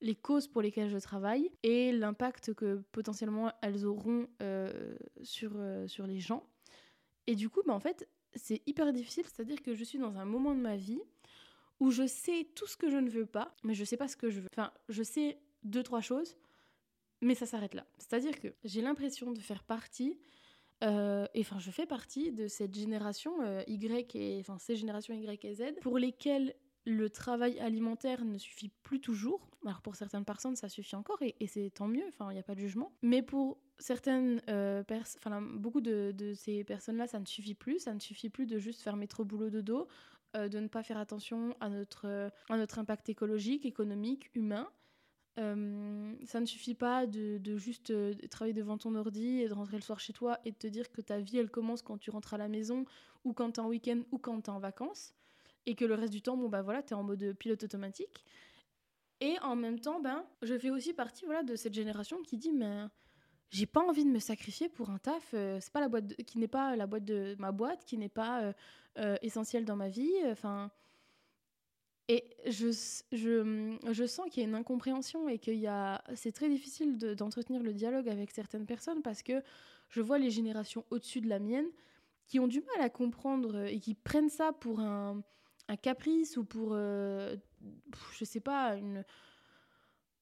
les 0.00 0.14
causes 0.14 0.48
pour 0.48 0.62
lesquelles 0.62 0.90
je 0.90 0.98
travaille 0.98 1.50
et 1.62 1.92
l'impact 1.92 2.54
que 2.54 2.82
potentiellement 2.92 3.52
elles 3.62 3.86
auront 3.86 4.28
euh, 4.42 4.96
sur, 5.22 5.52
euh, 5.56 5.88
sur 5.88 6.06
les 6.06 6.20
gens. 6.20 6.46
Et 7.26 7.34
du 7.34 7.48
coup, 7.48 7.62
bah, 7.66 7.72
en 7.74 7.80
fait, 7.80 8.08
c'est 8.34 8.62
hyper 8.66 8.92
difficile, 8.92 9.24
c'est-à-dire 9.24 9.62
que 9.62 9.74
je 9.74 9.84
suis 9.84 9.98
dans 9.98 10.16
un 10.18 10.24
moment 10.24 10.54
de 10.54 10.60
ma 10.60 10.76
vie 10.76 11.00
où 11.80 11.90
je 11.90 12.06
sais 12.06 12.48
tout 12.54 12.66
ce 12.66 12.76
que 12.76 12.90
je 12.90 12.96
ne 12.96 13.10
veux 13.10 13.26
pas, 13.26 13.54
mais 13.64 13.74
je 13.74 13.84
sais 13.84 13.96
pas 13.96 14.08
ce 14.08 14.16
que 14.16 14.30
je 14.30 14.40
veux. 14.40 14.48
Enfin, 14.52 14.72
je 14.88 15.02
sais 15.02 15.38
deux, 15.62 15.82
trois 15.82 16.00
choses, 16.00 16.36
mais 17.22 17.34
ça 17.34 17.46
s'arrête 17.46 17.74
là. 17.74 17.86
C'est-à-dire 17.98 18.38
que 18.38 18.48
j'ai 18.64 18.82
l'impression 18.82 19.32
de 19.32 19.40
faire 19.40 19.64
partie 19.64 20.18
Euh, 20.84 21.26
et 21.32 21.40
enfin, 21.40 21.58
je 21.58 21.70
fais 21.70 21.86
partie 21.86 22.32
de 22.32 22.48
cette 22.48 22.74
génération 22.74 23.32
Y 23.66 24.14
et 24.14 24.38
enfin 24.40 24.58
ces 24.58 24.76
générations 24.76 25.14
Y 25.14 25.44
et 25.46 25.54
Z 25.54 25.62
pour 25.80 25.98
lesquelles 25.98 26.54
le 26.86 27.10
travail 27.10 27.58
alimentaire 27.58 28.24
ne 28.24 28.38
suffit 28.38 28.70
plus 28.82 29.00
toujours. 29.00 29.50
Alors 29.64 29.82
pour 29.82 29.96
certaines 29.96 30.24
personnes, 30.24 30.56
ça 30.56 30.68
suffit 30.68 30.96
encore 30.96 31.18
et, 31.20 31.46
c'est 31.46 31.70
tant 31.70 31.88
mieux. 31.88 32.04
Il 32.20 32.28
n'y 32.28 32.38
a 32.38 32.42
pas 32.42 32.54
de 32.54 32.60
jugement. 32.60 32.92
Mais 33.02 33.22
pour 33.22 33.58
certaines 33.78 34.40
euh, 34.48 34.82
personnes, 34.84 35.58
beaucoup 35.58 35.80
de, 35.80 36.32
ces 36.34 36.64
personnes-là, 36.64 37.06
ça 37.06 37.18
ne 37.18 37.26
suffit 37.26 37.54
plus. 37.54 37.80
Ça 37.80 37.92
ne 37.92 38.00
suffit 38.00 38.30
plus 38.30 38.46
de 38.46 38.58
juste 38.58 38.80
faire 38.82 38.96
métro 38.96 39.24
boulot 39.24 39.50
dodo, 39.50 39.88
de 40.34 40.60
ne 40.60 40.68
pas 40.68 40.82
faire 40.82 40.98
attention 40.98 41.56
à 41.60 41.70
notre 41.70 42.30
à 42.50 42.56
notre 42.58 42.78
impact 42.78 43.08
écologique, 43.08 43.64
économique, 43.64 44.30
humain. 44.34 44.68
Euh, 45.38 46.14
ça 46.24 46.40
ne 46.40 46.46
suffit 46.46 46.74
pas 46.74 47.06
de, 47.06 47.40
juste 47.58 47.90
euh, 47.90 48.14
travailler 48.30 48.54
devant 48.54 48.78
ton 48.78 48.94
ordi 48.94 49.42
et 49.42 49.48
de 49.48 49.52
rentrer 49.52 49.76
le 49.76 49.82
soir 49.82 50.00
chez 50.00 50.14
toi 50.14 50.38
et 50.46 50.50
de 50.50 50.56
te 50.56 50.66
dire 50.66 50.90
que 50.90 51.02
ta 51.02 51.18
vie 51.20 51.36
elle 51.36 51.50
commence 51.50 51.82
quand 51.82 51.98
tu 51.98 52.08
rentres 52.08 52.32
à 52.32 52.38
la 52.38 52.48
maison 52.48 52.86
ou 53.24 53.34
quand 53.34 53.52
tu 53.52 53.60
es 53.60 53.62
en 53.62 53.68
week-end 53.68 54.00
ou 54.12 54.18
quand 54.18 54.40
tu 54.40 54.50
es 54.50 54.52
en 54.52 54.58
vacances 54.58 55.14
et 55.66 55.74
que 55.74 55.84
le 55.84 55.94
reste 55.94 56.12
du 56.12 56.22
temps 56.22 56.36
bon 56.36 56.48
bah 56.48 56.62
voilà 56.62 56.82
tu 56.82 56.94
es 56.94 56.96
en 56.96 57.02
mode 57.02 57.34
pilote 57.38 57.62
automatique. 57.62 58.24
Et 59.20 59.38
en 59.42 59.56
même 59.56 59.80
temps 59.80 60.00
ben 60.00 60.24
je 60.42 60.58
fais 60.58 60.70
aussi 60.70 60.92
partie 60.92 61.24
voilà 61.24 61.42
de 61.42 61.56
cette 61.56 61.74
génération 61.74 62.22
qui 62.22 62.36
dit 62.38 62.52
mais 62.52 62.84
j'ai 63.50 63.66
pas 63.66 63.80
envie 63.80 64.04
de 64.04 64.10
me 64.10 64.18
sacrifier 64.18 64.68
pour 64.68 64.90
un 64.90 64.98
taf 64.98 65.30
euh, 65.34 65.60
pas 65.72 65.80
la 65.80 65.88
boîte 65.88 66.14
qui 66.24 66.38
n'est 66.38 66.48
pas 66.48 66.76
la 66.76 66.86
boîte 66.86 67.04
de 67.04 67.36
ma 67.38 67.52
boîte 67.52 67.84
qui 67.84 67.98
n'est 67.98 68.08
pas 68.08 68.52
essentielle 69.22 69.64
dans 69.64 69.76
ma 69.76 69.88
vie 69.88 70.14
enfin. 70.30 70.70
Et 72.08 72.24
je, 72.46 72.68
je, 73.10 73.76
je 73.92 74.06
sens 74.06 74.28
qu'il 74.30 74.42
y 74.42 74.46
a 74.46 74.48
une 74.48 74.54
incompréhension 74.54 75.28
et 75.28 75.40
qu'il 75.40 75.58
y 75.58 75.66
a, 75.66 76.04
c'est 76.14 76.30
très 76.30 76.48
difficile 76.48 76.98
d'entretenir 77.16 77.64
le 77.64 77.74
dialogue 77.74 78.08
avec 78.08 78.30
certaines 78.30 78.64
personnes 78.64 79.02
parce 79.02 79.24
que 79.24 79.42
je 79.88 80.00
vois 80.00 80.18
les 80.18 80.30
générations 80.30 80.84
au-dessus 80.90 81.20
de 81.20 81.28
la 81.28 81.40
mienne 81.40 81.66
qui 82.26 82.38
ont 82.40 82.46
du 82.46 82.60
mal 82.60 82.80
à 82.80 82.90
comprendre 82.90 83.64
et 83.64 83.80
qui 83.80 83.94
prennent 83.94 84.28
ça 84.28 84.52
pour 84.52 84.80
un, 84.80 85.22
un 85.68 85.76
caprice 85.76 86.36
ou 86.36 86.44
pour, 86.44 86.70
euh, 86.72 87.36
je 88.12 88.24
sais 88.24 88.40
pas, 88.40 88.76
une, 88.76 89.04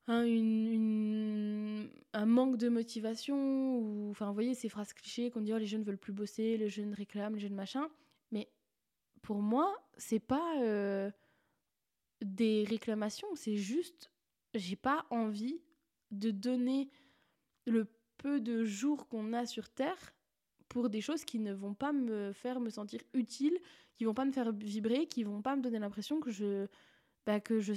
un, 0.07 0.25
une, 0.25 1.91
un 2.13 2.27
manque 2.27 2.57
de 2.57 2.69
motivation 2.69 3.79
ou, 3.79 4.11
enfin, 4.11 4.29
vous 4.29 4.35
voyez 4.35 4.55
ces 4.55 4.69
phrases 4.69 4.93
clichés 4.93 5.31
qu'on 5.31 5.41
dit 5.41 5.53
oh, 5.53 5.59
les 5.59 5.67
jeunes 5.67 5.85
veulent 5.85 5.99
plus 5.99 6.13
bosser, 6.13 6.57
les 6.57 6.69
jeunes 6.69 6.95
réclament, 6.95 7.35
les 7.35 7.41
jeunes 7.41 7.55
machin. 7.55 7.89
Mais 8.31 8.49
pour 9.23 9.43
moi, 9.43 9.75
c'est 9.97 10.21
pas. 10.21 10.61
Euh, 10.63 11.11
des 12.25 12.65
réclamations, 12.65 13.35
c'est 13.35 13.57
juste, 13.57 14.11
j'ai 14.55 14.77
pas 14.77 15.07
envie 15.11 15.61
de 16.11 16.31
donner 16.31 16.89
le 17.67 17.87
peu 18.17 18.41
de 18.41 18.65
jours 18.65 19.09
qu'on 19.09 19.33
a 19.33 19.47
sur 19.47 19.69
Terre 19.69 20.15
pour 20.75 20.90
des 20.90 21.00
choses 21.00 21.25
qui 21.25 21.38
ne 21.38 21.52
vont 21.52 21.73
pas 21.73 21.93
me 21.93 22.33
faire 22.33 22.59
me 22.59 22.69
sentir 22.69 23.00
utile, 23.12 23.57
qui 23.95 24.04
vont 24.04 24.12
pas 24.12 24.25
me 24.25 24.33
faire 24.33 24.50
vibrer, 24.52 25.07
qui 25.07 25.23
vont 25.23 25.40
pas 25.40 25.54
me 25.54 25.62
donner 25.62 25.78
l'impression 25.78 26.19
que 26.19 26.33
je, 26.33 26.66
bah, 27.26 27.38
que, 27.38 27.61
je, 27.61 27.75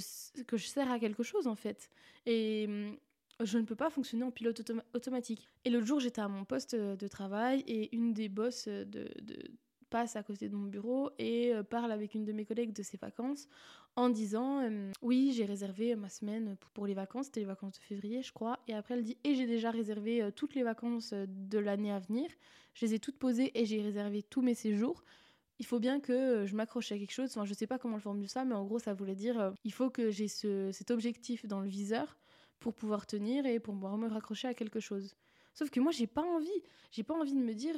que 0.48 0.56
je 0.56 0.66
sers 0.66 0.90
à 0.90 0.98
quelque 0.98 1.22
chose 1.22 1.46
en 1.46 1.54
fait. 1.54 1.90
Et 2.26 2.64
hum, 2.66 2.96
je 3.40 3.56
ne 3.56 3.62
peux 3.62 3.76
pas 3.76 3.88
fonctionner 3.88 4.24
en 4.24 4.32
pilote 4.32 4.68
automatique. 4.94 5.48
Et 5.64 5.70
l'autre 5.70 5.86
jour, 5.86 6.00
j'étais 6.00 6.20
à 6.20 6.26
mon 6.26 6.44
poste 6.44 6.74
de 6.74 7.08
travail 7.08 7.60
et 7.68 7.94
une 7.94 8.12
des 8.12 8.28
bosses 8.28 8.66
de, 8.66 9.08
passe 9.88 10.16
à 10.16 10.22
côté 10.22 10.48
de 10.48 10.54
mon 10.54 10.66
bureau 10.66 11.10
et 11.18 11.54
euh, 11.54 11.62
parle 11.62 11.92
avec 11.92 12.14
une 12.14 12.24
de 12.24 12.32
mes 12.32 12.44
collègues 12.44 12.72
de 12.72 12.82
ses 12.82 12.96
vacances 12.96 13.48
en 13.96 14.08
disant 14.08 14.60
euh, 14.62 14.90
oui 15.02 15.32
j'ai 15.34 15.44
réservé 15.44 15.96
ma 15.96 16.08
semaine 16.08 16.56
pour 16.74 16.86
les 16.86 16.94
vacances, 16.94 17.26
c'était 17.26 17.40
les 17.40 17.46
vacances 17.46 17.74
de 17.74 17.84
février 17.84 18.22
je 18.22 18.32
crois, 18.32 18.58
et 18.68 18.74
après 18.74 18.94
elle 18.94 19.02
dit 19.02 19.16
et 19.24 19.34
j'ai 19.34 19.46
déjà 19.46 19.70
réservé 19.70 20.22
euh, 20.22 20.30
toutes 20.30 20.54
les 20.54 20.62
vacances 20.62 21.12
de 21.12 21.58
l'année 21.58 21.92
à 21.92 21.98
venir, 21.98 22.30
je 22.74 22.86
les 22.86 22.94
ai 22.94 22.98
toutes 22.98 23.18
posées 23.18 23.50
et 23.58 23.64
j'ai 23.64 23.82
réservé 23.82 24.22
tous 24.22 24.42
mes 24.42 24.54
séjours. 24.54 25.04
Il 25.60 25.66
faut 25.66 25.80
bien 25.80 25.98
que 25.98 26.46
je 26.46 26.54
m'accroche 26.54 26.92
à 26.92 26.98
quelque 26.98 27.12
chose, 27.12 27.30
enfin 27.30 27.44
je 27.44 27.52
sais 27.52 27.66
pas 27.66 27.78
comment 27.78 27.96
le 27.96 28.02
formule 28.02 28.28
ça, 28.28 28.44
mais 28.44 28.54
en 28.54 28.64
gros 28.64 28.78
ça 28.78 28.94
voulait 28.94 29.16
dire 29.16 29.52
il 29.64 29.72
faut 29.72 29.90
que 29.90 30.10
j'ai 30.10 30.28
ce, 30.28 30.70
cet 30.70 30.92
objectif 30.92 31.46
dans 31.46 31.60
le 31.60 31.68
viseur 31.68 32.16
pour 32.60 32.74
pouvoir 32.74 33.06
tenir 33.06 33.44
et 33.46 33.58
pour 33.58 33.74
pouvoir 33.74 33.96
me 33.98 34.06
raccrocher 34.06 34.46
à 34.46 34.54
quelque 34.54 34.78
chose. 34.78 35.16
Sauf 35.54 35.70
que 35.70 35.80
moi 35.80 35.90
j'ai 35.90 36.06
pas 36.06 36.22
envie, 36.22 36.62
j'ai 36.92 37.02
pas 37.02 37.14
envie 37.14 37.34
de 37.34 37.40
me 37.40 37.54
dire 37.54 37.76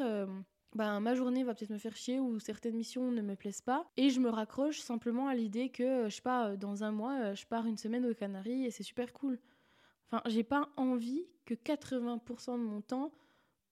ben, 0.76 1.00
ma 1.00 1.14
journée 1.14 1.42
va 1.42 1.54
peut-être 1.54 1.70
me 1.70 1.78
faire 1.78 1.96
chier 1.96 2.20
ou 2.20 2.38
certaines 2.38 2.76
missions 2.76 3.10
ne 3.10 3.22
me 3.22 3.34
plaisent 3.34 3.60
pas. 3.60 3.90
Et 3.96 4.10
je 4.10 4.20
me 4.20 4.30
raccroche 4.30 4.80
simplement 4.80 5.26
à 5.26 5.34
l'idée 5.34 5.68
que, 5.68 5.82
euh, 5.82 6.08
je 6.08 6.16
sais 6.16 6.22
pas, 6.22 6.50
euh, 6.50 6.56
dans 6.56 6.84
un 6.84 6.92
mois, 6.92 7.18
euh, 7.20 7.34
je 7.34 7.46
pars 7.46 7.66
une 7.66 7.76
semaine 7.76 8.06
aux 8.06 8.14
Canaries 8.14 8.66
et 8.66 8.70
c'est 8.70 8.84
super 8.84 9.12
cool. 9.12 9.38
Enfin, 10.06 10.22
j'ai 10.26 10.44
pas 10.44 10.68
envie 10.76 11.26
que 11.44 11.54
80% 11.54 12.52
de 12.52 12.62
mon 12.62 12.80
temps 12.80 13.12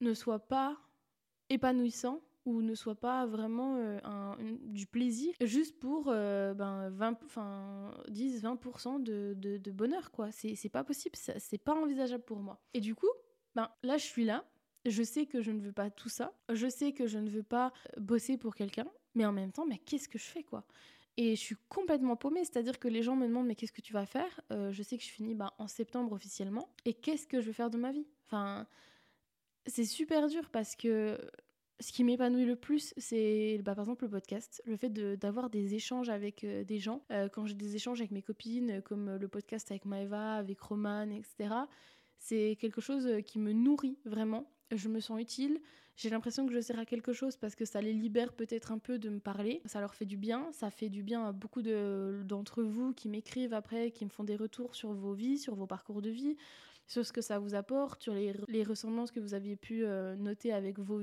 ne 0.01 0.13
soit 0.13 0.41
pas 0.41 0.77
épanouissant 1.51 2.21
ou 2.45 2.63
ne 2.63 2.75
soit 2.75 2.95
pas 2.95 3.27
vraiment 3.27 3.77
un, 4.05 4.37
du 4.63 4.87
plaisir 4.87 5.35
juste 5.41 5.79
pour 5.79 6.05
ben, 6.07 6.89
20, 6.91 7.19
10-20% 8.09 9.03
de, 9.03 9.71
bonheur, 9.71 10.11
quoi. 10.11 10.31
C'est 10.31 10.69
pas 10.69 10.85
possible, 10.85 11.17
c'est 11.17 11.59
pas 11.59 11.75
envisageable 11.75 12.25
pour 12.25 12.39
moi. 12.39 12.59
Et 12.73 12.81
du 12.81 12.95
coup, 12.95 13.11
ben, 13.55 13.69
là, 13.83 13.99
je 13.99 14.05
suis 14.05 14.25
là, 14.25 14.45
je 14.87 15.03
sais 15.03 15.27
que 15.27 15.43
je 15.43 15.51
ne 15.51 15.61
veux 15.61 15.73
pas 15.73 15.91
tout 15.91 16.09
ça. 16.09 16.33
Je 16.53 16.69
sais 16.69 16.93
que 16.93 17.07
je 17.07 17.19
ne 17.19 17.29
veux 17.31 17.43
pas 17.43 17.73
euh, 17.97 18.01
bosser 18.01 18.39
pour 18.39 18.55
quelqu'un. 18.55 18.87
Mais 19.15 19.25
en 19.27 19.33
même 19.33 19.53
temps, 19.53 19.67
mais 19.67 19.79
qu'est-ce 19.79 20.09
que 20.09 20.19
je 20.19 20.25
fais, 20.25 20.43
quoi? 20.43 20.65
Et 21.17 21.35
je 21.35 21.41
suis 21.41 21.57
complètement 21.69 22.17
paumée. 22.17 22.45
C'est-à-dire 22.45 22.79
que 22.79 22.89
les 22.89 23.03
gens 23.03 23.17
me 23.17 23.27
demandent, 23.27 23.47
mais 23.47 23.57
qu'est-ce 23.57 23.73
que 23.73 23.81
tu 23.81 23.93
vas 23.93 24.07
faire? 24.07 24.41
Euh, 24.53 24.71
Je 24.73 24.83
sais 24.83 24.97
que 24.97 25.03
je 25.05 25.11
finis 25.11 25.35
bah, 25.35 25.55
en 25.59 25.67
septembre 25.67 26.13
officiellement. 26.13 26.69
Et 26.85 26.95
qu'est-ce 26.95 27.27
que 27.27 27.41
je 27.41 27.47
vais 27.47 27.53
faire 27.53 27.71
de 27.71 27.79
ma 27.79 27.91
vie? 27.91 28.07
Enfin, 28.27 28.67
c'est 29.67 29.85
super 29.85 30.29
dur 30.29 30.49
parce 30.51 30.77
que 30.77 31.19
ce 31.81 31.93
qui 31.93 32.05
m'épanouit 32.05 32.45
le 32.45 32.57
plus, 32.57 32.95
c'est 32.97 33.59
bah, 33.65 33.75
par 33.75 33.85
exemple 33.85 34.05
le 34.05 34.11
podcast, 34.11 34.63
le 34.65 34.77
fait 34.77 34.91
d'avoir 34.91 35.51
des 35.51 35.75
échanges 35.75 36.09
avec 36.09 36.45
euh, 36.45 36.65
des 36.65 36.79
gens. 36.79 37.03
quand 37.33 37.47
j'ai 37.47 37.55
des 37.55 37.75
échanges 37.75 38.01
avec 38.01 38.13
mes 38.13 38.23
copines, 38.23 38.81
comme 38.83 39.17
le 39.17 39.29
podcast 39.29 39.71
avec 39.71 39.85
Maeva, 39.85 40.35
avec 40.35 40.61
Roman, 40.61 41.11
etc., 41.11 41.55
c'est 42.21 42.57
quelque 42.61 42.81
chose 42.81 43.09
qui 43.25 43.39
me 43.39 43.53
nourrit 43.53 43.99
vraiment 44.05 44.51
je 44.71 44.89
me 44.89 45.01
sens 45.01 45.21
utile, 45.21 45.61
j'ai 45.97 46.11
l'impression 46.11 46.47
que 46.47 46.53
je 46.53 46.61
sers 46.61 46.79
à 46.79 46.85
quelque 46.85 47.13
chose 47.13 47.37
parce 47.37 47.57
que 47.57 47.65
ça 47.65 47.81
les 47.81 47.93
libère 47.93 48.33
peut-être 48.33 48.71
un 48.71 48.79
peu 48.79 49.01
de 49.01 49.09
me 49.09 49.19
parler, 49.19 49.63
ça 49.65 49.81
leur 49.81 49.97
fait 49.97 50.05
du 50.05 50.17
bien, 50.17 50.49
ça 50.53 50.71
fait 50.71 50.89
du 50.89 51.03
bien 51.03 51.27
à 51.27 51.33
beaucoup 51.33 51.61
d'entre 51.61 52.63
vous 52.63 52.93
qui 52.93 53.09
m'écrivent 53.09 53.53
après, 53.53 53.91
qui 53.91 54.05
me 54.05 54.11
font 54.11 54.23
des 54.23 54.37
retours 54.37 54.77
sur 54.77 54.93
vos 54.93 55.13
vies, 55.13 55.39
sur 55.39 55.57
vos 55.57 55.67
parcours 55.67 56.01
de 56.01 56.11
vie, 56.11 56.37
sur 56.87 57.05
ce 57.05 57.13
que 57.13 57.21
ça 57.21 57.41
vous 57.41 57.57
apporte, 57.57 58.03
sur 58.03 58.15
les, 58.15 58.63
ressemblances 58.63 59.11
que 59.11 59.19
vous 59.19 59.35
aviez 59.35 59.57
pu 59.57 59.85
euh, 59.85 60.15
noter 60.15 60.53
avec 60.53 60.79
vos, 60.79 61.01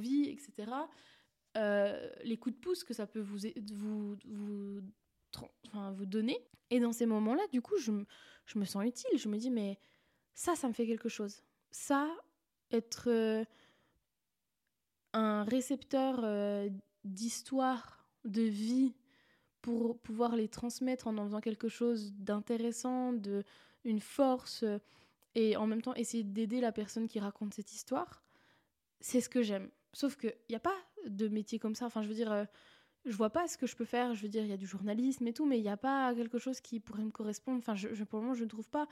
vies, 0.00 0.28
etc. 0.28 0.72
Euh, 1.56 2.10
les 2.24 2.36
coups 2.36 2.56
de 2.56 2.60
pouce 2.60 2.82
que 2.82 2.94
ça 2.94 3.06
peut 3.06 3.20
vous, 3.20 3.38
donner. 6.04 6.38
Et 6.70 6.80
dans 6.80 6.92
ces 6.92 7.06
moments-là, 7.06 7.42
du 7.52 7.62
coup, 7.62 7.76
je 7.76 7.92
me 8.58 8.64
sens 8.64 8.84
utile, 8.84 9.18
je 9.18 9.28
me 9.28 9.38
dis, 9.38 9.50
mais 9.50 9.78
ça, 10.34 10.56
ça 10.56 10.66
me 10.66 10.72
fait 10.72 10.86
quelque 10.86 11.08
chose 11.08 11.42
ça, 11.70 12.08
être 12.70 13.08
euh, 13.08 13.44
un 15.12 15.44
récepteur 15.44 16.20
euh, 16.22 16.68
d'histoire, 17.04 18.04
de 18.24 18.42
vie, 18.42 18.94
pour 19.62 19.98
pouvoir 19.98 20.36
les 20.36 20.48
transmettre 20.48 21.06
en 21.06 21.18
en 21.18 21.26
faisant 21.26 21.40
quelque 21.40 21.68
chose 21.68 22.12
d'intéressant, 22.14 23.12
de 23.12 23.44
une 23.84 24.00
force, 24.00 24.62
euh, 24.62 24.78
et 25.34 25.56
en 25.56 25.66
même 25.66 25.82
temps 25.82 25.94
essayer 25.94 26.24
d'aider 26.24 26.60
la 26.60 26.72
personne 26.72 27.06
qui 27.06 27.20
raconte 27.20 27.54
cette 27.54 27.72
histoire, 27.72 28.22
c'est 29.00 29.20
ce 29.20 29.28
que 29.28 29.42
j'aime. 29.42 29.70
Sauf 29.92 30.16
qu'il 30.16 30.34
n'y 30.48 30.56
a 30.56 30.60
pas 30.60 30.76
de 31.06 31.28
métier 31.28 31.58
comme 31.58 31.74
ça. 31.74 31.86
Enfin, 31.86 32.02
je 32.02 32.08
veux 32.08 32.14
dire, 32.14 32.46
je 33.06 33.16
vois 33.16 33.30
pas 33.30 33.48
ce 33.48 33.56
que 33.56 33.66
je 33.66 33.76
peux 33.76 33.84
faire. 33.84 34.14
Je 34.14 34.22
veux 34.22 34.28
dire, 34.28 34.42
il 34.42 34.50
y 34.50 34.52
a 34.52 34.56
du 34.56 34.66
journalisme 34.66 35.26
et 35.26 35.32
tout, 35.32 35.46
mais 35.46 35.58
il 35.58 35.62
n'y 35.62 35.68
a 35.68 35.76
pas 35.76 36.14
quelque 36.14 36.38
chose 36.38 36.60
qui 36.60 36.80
pourrait 36.80 37.04
me 37.04 37.10
correspondre. 37.10 37.58
Enfin, 37.58 37.74
je, 37.74 37.88
pour 38.04 38.18
le 38.18 38.24
moment, 38.24 38.34
je 38.34 38.44
ne 38.44 38.48
trouve 38.48 38.68
pas. 38.68 38.86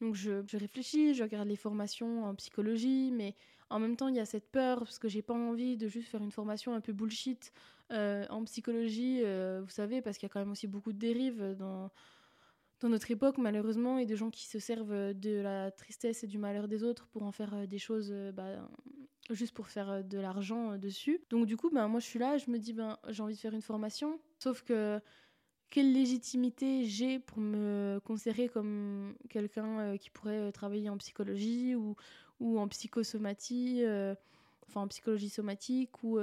Donc, 0.00 0.14
je, 0.14 0.42
réfléchis, 0.56 1.14
je 1.14 1.22
regarde 1.22 1.48
les 1.48 1.56
formations 1.56 2.24
en 2.24 2.34
psychologie, 2.34 3.10
mais 3.12 3.34
en 3.70 3.78
même 3.78 3.96
temps, 3.96 4.08
il 4.08 4.16
y 4.16 4.20
a 4.20 4.26
cette 4.26 4.50
peur 4.50 4.80
parce 4.80 4.98
que 4.98 5.08
j'ai 5.08 5.22
pas 5.22 5.34
envie 5.34 5.76
de 5.76 5.88
juste 5.88 6.08
faire 6.08 6.22
une 6.22 6.32
formation 6.32 6.74
un 6.74 6.80
peu 6.80 6.92
bullshit 6.92 7.52
euh, 7.92 8.26
en 8.30 8.44
psychologie, 8.44 9.20
euh, 9.22 9.60
vous 9.62 9.70
savez, 9.70 10.02
parce 10.02 10.18
qu'il 10.18 10.26
y 10.26 10.30
a 10.30 10.32
quand 10.32 10.40
même 10.40 10.52
aussi 10.52 10.66
beaucoup 10.66 10.92
de 10.92 10.98
dérives 10.98 11.54
dans, 11.58 11.90
dans 12.80 12.88
notre 12.88 13.10
époque, 13.10 13.38
malheureusement, 13.38 13.98
et 13.98 14.06
de 14.06 14.16
gens 14.16 14.30
qui 14.30 14.46
se 14.46 14.58
servent 14.58 15.14
de 15.14 15.40
la 15.40 15.70
tristesse 15.70 16.24
et 16.24 16.26
du 16.26 16.38
malheur 16.38 16.68
des 16.68 16.82
autres 16.82 17.06
pour 17.08 17.22
en 17.22 17.32
faire 17.32 17.54
euh, 17.54 17.66
des 17.66 17.78
choses 17.78 18.12
bah, 18.34 18.68
juste 19.30 19.54
pour 19.54 19.68
faire 19.68 19.90
euh, 19.90 20.02
de 20.02 20.18
l'argent 20.18 20.72
euh, 20.72 20.78
dessus. 20.78 21.20
Donc 21.30 21.46
du 21.46 21.56
coup, 21.56 21.70
ben, 21.70 21.88
moi 21.88 22.00
je 22.00 22.06
suis 22.06 22.18
là, 22.18 22.36
je 22.36 22.50
me 22.50 22.58
dis, 22.58 22.72
ben, 22.72 22.98
j'ai 23.08 23.22
envie 23.22 23.34
de 23.34 23.40
faire 23.40 23.54
une 23.54 23.62
formation. 23.62 24.20
Sauf 24.38 24.62
que 24.62 25.00
quelle 25.70 25.92
légitimité 25.92 26.84
j'ai 26.84 27.18
pour 27.18 27.38
me 27.38 28.00
considérer 28.04 28.48
comme 28.48 29.16
quelqu'un 29.30 29.80
euh, 29.80 29.96
qui 29.96 30.10
pourrait 30.10 30.52
travailler 30.52 30.88
en 30.90 30.98
psychologie 30.98 31.74
ou, 31.74 31.96
ou 32.38 32.58
en 32.58 32.68
psychosomatie, 32.68 33.82
enfin 34.68 34.82
en 34.82 34.88
psychologie 34.88 35.30
somatique 35.30 36.02
ou, 36.02 36.18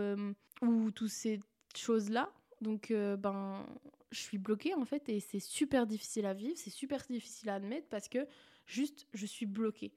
ou 0.61 0.91
toutes 0.91 1.09
ces 1.09 1.39
choses-là? 1.75 2.31
Donc 2.61 2.93
ben, 2.93 3.65
je 4.11 4.19
suis 4.19 4.37
bloquée 4.37 4.73
en 4.73 4.85
fait 4.85 5.09
et 5.09 5.19
c'est 5.19 5.39
super 5.39 5.87
difficile 5.87 6.25
à 6.25 6.33
vivre, 6.33 6.57
c'est 6.57 6.69
super 6.69 7.01
difficile 7.09 7.49
à 7.49 7.55
admettre 7.55 7.87
parce 7.89 8.07
que 8.07 8.27
juste 8.65 9.07
je 9.13 9.25
suis 9.25 9.45
bloquée. 9.45 9.93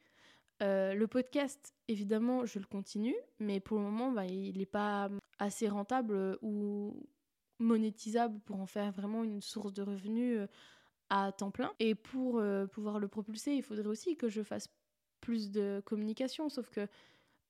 le 0.61 1.05
podcast, 1.07 1.75
évidemment, 1.89 2.47
je 2.47 2.59
le 2.59 2.65
continue, 2.65 3.17
mais 3.39 3.61
pour 3.61 3.79
le 3.79 3.85
moment, 3.85 4.11
bah, 4.13 4.25
il 4.27 4.59
n'est 4.59 4.67
pas 4.67 5.11
assez 5.39 5.69
rentable 5.69 6.39
ou 6.43 7.07
monétisable 7.59 8.41
pour 8.41 8.61
en 8.61 8.67
faire 8.67 8.93
vraiment 8.93 9.25
une 9.25 9.43
source 9.43 9.73
de 9.73 9.83
revenus 9.83 10.41
à 11.11 11.33
temps 11.33 11.51
plein. 11.51 11.73
Et 11.81 11.95
pour 11.95 12.43
pouvoir 12.73 12.99
le 12.99 13.09
propulser, 13.09 13.53
il 13.53 13.63
faudrait 13.63 13.87
aussi 13.87 14.17
que 14.17 14.29
je 14.29 14.43
fasse 14.43 14.69
plus 15.21 15.51
de 15.51 15.83
communication, 15.85 16.49
sauf 16.49 16.69
que 16.71 16.87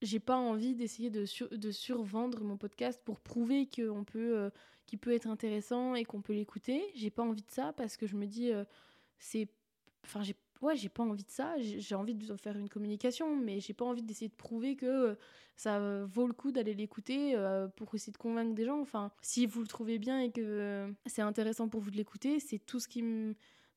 j'ai 0.04 0.20
pas 0.20 0.36
envie 0.36 0.74
d'essayer 0.74 1.10
de, 1.10 1.24
de 1.56 1.70
survendre 1.70 2.44
mon 2.44 2.56
podcast 2.56 3.00
pour 3.04 3.20
prouver 3.20 3.68
qu'on 3.68 4.04
peut, 4.04 4.50
qu'il 4.86 4.98
peut 4.98 5.12
être 5.12 5.26
intéressant 5.26 5.94
et 5.94 6.04
qu'on 6.04 6.22
peut 6.22 6.34
l'écouter. 6.34 6.82
J'ai 6.94 7.10
pas 7.10 7.22
envie 7.22 7.42
de 7.42 7.50
ça 7.50 7.72
parce 7.72 7.96
que 7.96 8.06
je 8.06 8.16
me 8.16 8.26
dis, 8.26 8.52
c'est. 9.18 9.48
Enfin, 10.04 10.22
j'ai 10.22 10.36
ouais, 10.64 10.76
j'ai 10.76 10.88
pas 10.88 11.02
envie 11.02 11.24
de 11.24 11.30
ça. 11.30 11.54
J'ai 11.58 11.94
envie 11.94 12.14
de 12.14 12.36
faire 12.36 12.56
une 12.56 12.68
communication, 12.68 13.36
mais 13.36 13.60
j'ai 13.60 13.74
pas 13.74 13.84
envie 13.84 14.02
d'essayer 14.02 14.28
de 14.28 14.34
prouver 14.34 14.76
que 14.76 14.86
euh, 14.86 15.14
ça 15.56 16.04
vaut 16.06 16.26
le 16.26 16.32
coup 16.32 16.50
d'aller 16.50 16.74
l'écouter 16.74 17.36
euh, 17.36 17.68
pour 17.68 17.94
essayer 17.94 18.12
de 18.12 18.18
convaincre 18.18 18.54
des 18.54 18.64
gens. 18.64 18.80
Enfin, 18.80 19.12
si 19.22 19.46
vous 19.46 19.60
le 19.60 19.66
trouvez 19.66 19.98
bien 19.98 20.20
et 20.20 20.30
que 20.32 20.40
euh, 20.40 20.90
c'est 21.06 21.22
intéressant 21.22 21.68
pour 21.68 21.80
vous 21.80 21.90
de 21.90 21.96
l'écouter, 21.96 22.40
c'est 22.40 22.58
tout 22.58 22.80
ce 22.80 22.88
qui 22.88 23.04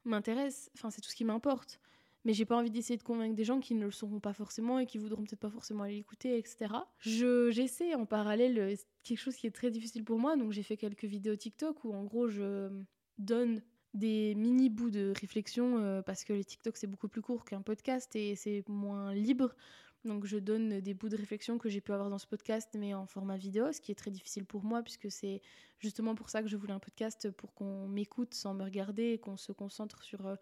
m'intéresse. 0.05 0.71
Enfin, 0.75 0.89
c'est 0.89 1.01
tout 1.01 1.09
ce 1.09 1.15
qui 1.15 1.25
m'importe. 1.25 1.79
Mais 2.27 2.33
j'ai 2.33 2.43
pas 2.43 2.57
envie 2.57 2.69
d'essayer 2.69 2.97
de 2.97 3.03
convaincre 3.03 3.35
des 3.35 3.45
gens 3.45 3.61
qui 3.61 3.73
ne 3.73 3.85
le 3.85 3.91
sauront 3.91 4.19
pas 4.19 4.33
forcément 4.33 4.79
et 4.79 4.85
qui 4.85 4.97
voudront 4.97 5.23
peut-être 5.23 5.39
pas 5.39 5.49
forcément 5.49 5.83
aller 5.83 5.95
l'écouter, 5.95 6.37
etc. 6.37 6.73
Je, 6.99 7.51
j'essaie 7.51 7.95
en 7.95 8.05
parallèle 8.05 8.77
quelque 9.05 9.17
chose 9.17 9.37
qui 9.37 9.47
est 9.47 9.55
très 9.55 9.71
difficile 9.71 10.03
pour 10.03 10.19
moi. 10.19 10.35
Donc 10.35 10.51
j'ai 10.51 10.61
fait 10.61 10.75
quelques 10.75 11.05
vidéos 11.05 11.37
TikTok 11.37 11.85
où 11.85 11.93
en 11.93 12.03
gros 12.03 12.27
je 12.27 12.69
donne 13.17 13.61
des 13.93 14.35
mini 14.35 14.69
bouts 14.69 14.91
de 14.91 15.13
réflexion 15.21 15.77
euh, 15.77 16.01
parce 16.01 16.25
que 16.25 16.33
les 16.33 16.43
TikTok 16.43 16.75
c'est 16.75 16.87
beaucoup 16.87 17.07
plus 17.07 17.21
court 17.21 17.45
qu'un 17.45 17.61
podcast 17.61 18.13
et 18.17 18.35
c'est 18.35 18.67
moins 18.67 19.13
libre. 19.13 19.55
Donc 20.03 20.25
je 20.25 20.37
donne 20.37 20.81
des 20.81 20.93
bouts 20.93 21.07
de 21.07 21.15
réflexion 21.15 21.57
que 21.57 21.69
j'ai 21.69 21.79
pu 21.79 21.93
avoir 21.93 22.09
dans 22.09 22.19
ce 22.19 22.27
podcast 22.27 22.75
mais 22.77 22.93
en 22.93 23.05
format 23.05 23.37
vidéo, 23.37 23.71
ce 23.71 23.79
qui 23.79 23.93
est 23.93 23.95
très 23.95 24.11
difficile 24.11 24.45
pour 24.45 24.65
moi 24.65 24.83
puisque 24.83 25.09
c'est 25.09 25.41
justement 25.79 26.13
pour 26.13 26.29
ça 26.29 26.41
que 26.41 26.49
je 26.49 26.57
voulais 26.57 26.73
un 26.73 26.79
podcast 26.79 27.31
pour 27.31 27.53
qu'on 27.53 27.87
m'écoute 27.87 28.33
sans 28.33 28.53
me 28.53 28.65
regarder 28.65 29.13
et 29.13 29.17
qu'on 29.17 29.37
se 29.37 29.53
concentre 29.53 30.03
sur 30.03 30.27
euh, 30.27 30.35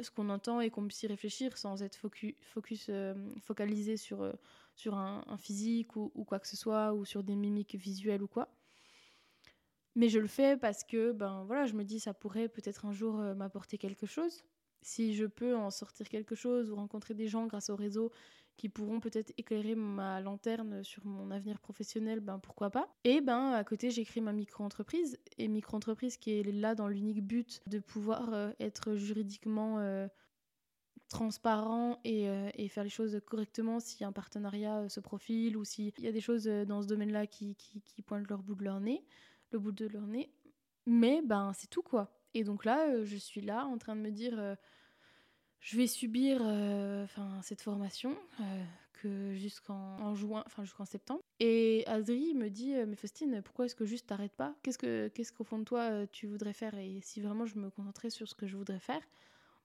ce 0.00 0.10
qu'on 0.10 0.28
entend 0.28 0.60
et 0.60 0.70
qu'on 0.70 0.86
puisse 0.86 1.02
y 1.02 1.06
réfléchir 1.06 1.56
sans 1.56 1.82
être 1.82 1.96
focus, 1.96 2.86
euh, 2.88 3.14
focalisé 3.40 3.96
sur, 3.96 4.32
sur 4.74 4.94
un, 4.94 5.22
physique 5.38 5.96
ou, 5.96 6.10
ou, 6.14 6.24
quoi 6.24 6.38
que 6.40 6.48
ce 6.48 6.56
soit 6.56 6.92
ou 6.94 7.04
sur 7.04 7.22
des 7.22 7.36
mimiques 7.36 7.76
visuelles 7.76 8.22
ou 8.22 8.28
quoi. 8.28 8.48
Mais 9.96 10.08
je 10.08 10.18
le 10.18 10.26
fais 10.26 10.56
parce 10.56 10.82
que 10.82 11.12
ben 11.12 11.44
voilà, 11.44 11.66
je 11.66 11.74
me 11.74 11.84
dis 11.84 12.00
ça 12.00 12.14
pourrait 12.14 12.48
peut-être 12.48 12.84
un 12.84 12.92
jour 12.92 13.20
euh, 13.20 13.34
m'apporter 13.34 13.78
quelque 13.78 14.06
chose. 14.06 14.44
Si 14.82 15.14
je 15.14 15.24
peux 15.24 15.56
en 15.56 15.70
sortir 15.70 16.08
quelque 16.08 16.34
chose 16.34 16.70
ou 16.70 16.76
rencontrer 16.76 17.14
des 17.14 17.28
gens 17.28 17.46
grâce 17.46 17.70
au 17.70 17.76
réseau 17.76 18.12
qui 18.56 18.68
pourront 18.68 19.00
peut-être 19.00 19.32
éclairer 19.38 19.74
ma 19.74 20.20
lanterne 20.20 20.82
sur 20.84 21.04
mon 21.06 21.30
avenir 21.30 21.58
professionnel, 21.58 22.20
ben 22.20 22.38
pourquoi 22.38 22.70
pas. 22.70 22.94
Et 23.04 23.20
ben 23.20 23.52
à 23.52 23.64
côté, 23.64 23.90
j'écris 23.90 24.20
ma 24.20 24.32
micro-entreprise 24.32 25.18
et 25.38 25.48
micro-entreprise 25.48 26.16
qui 26.16 26.38
est 26.38 26.42
là 26.42 26.74
dans 26.74 26.88
l'unique 26.88 27.22
but 27.22 27.60
de 27.66 27.78
pouvoir 27.78 28.32
euh, 28.32 28.50
être 28.60 28.94
juridiquement 28.94 29.78
euh, 29.78 30.06
transparent 31.08 32.00
et, 32.04 32.26
et, 32.54 32.68
faire 32.68 32.82
les 32.82 32.90
choses 32.90 33.20
correctement 33.26 33.78
si 33.78 34.04
un 34.04 34.10
partenariat 34.10 34.88
se 34.88 35.00
profile 35.00 35.56
ou 35.56 35.64
s'il 35.64 35.92
y 35.98 36.08
a 36.08 36.12
des 36.12 36.20
choses 36.20 36.44
dans 36.44 36.82
ce 36.82 36.88
domaine-là 36.88 37.26
qui, 37.26 37.54
qui, 37.56 38.02
pointent 38.02 38.28
leur 38.28 38.42
bout 38.42 38.54
de 38.54 38.64
leur 38.64 38.80
nez 38.80 39.04
le 39.54 39.58
bout 39.58 39.72
de 39.72 39.86
leur 39.86 40.06
nez. 40.06 40.30
Mais 40.86 41.22
ben 41.22 41.52
c'est 41.54 41.70
tout 41.70 41.82
quoi. 41.82 42.12
Et 42.34 42.44
donc 42.44 42.64
là, 42.64 42.88
euh, 42.90 43.04
je 43.04 43.16
suis 43.16 43.40
là 43.40 43.64
en 43.64 43.78
train 43.78 43.96
de 43.96 44.00
me 44.00 44.10
dire, 44.10 44.38
euh, 44.38 44.54
je 45.64 45.76
vais 45.76 45.86
subir 45.86 46.40
euh, 46.42 47.06
cette 47.42 47.60
formation 47.62 48.16
que 48.92 49.34
jusqu'en 49.34 50.14
juin, 50.14 50.42
enfin 50.46 50.62
jusqu'en 50.62 50.84
septembre. 50.84 51.20
Et 51.40 51.84
Adri 51.86 52.34
me 52.34 52.48
dit, 52.48 52.74
mais 52.86 52.96
Faustine, 52.96 53.42
pourquoi 53.42 53.64
est-ce 53.64 53.74
que 53.74 53.84
juste 53.84 54.06
t'arrêtes 54.06 54.36
pas? 54.36 54.54
Qu'est-ce 54.62 54.78
que 54.78 55.08
qu'est-ce 55.08 55.32
qu'au 55.32 55.44
fond 55.44 55.58
de 55.58 55.64
toi 55.64 56.06
tu 56.06 56.26
voudrais 56.26 56.52
faire? 56.52 56.74
Et 56.76 57.00
si 57.02 57.20
vraiment 57.20 57.46
je 57.46 57.58
me 57.58 57.70
concentrais 57.70 58.10
sur 58.10 58.28
ce 58.28 58.34
que 58.34 58.46
je 58.46 58.56
voudrais 58.56 58.78
faire, 58.78 59.02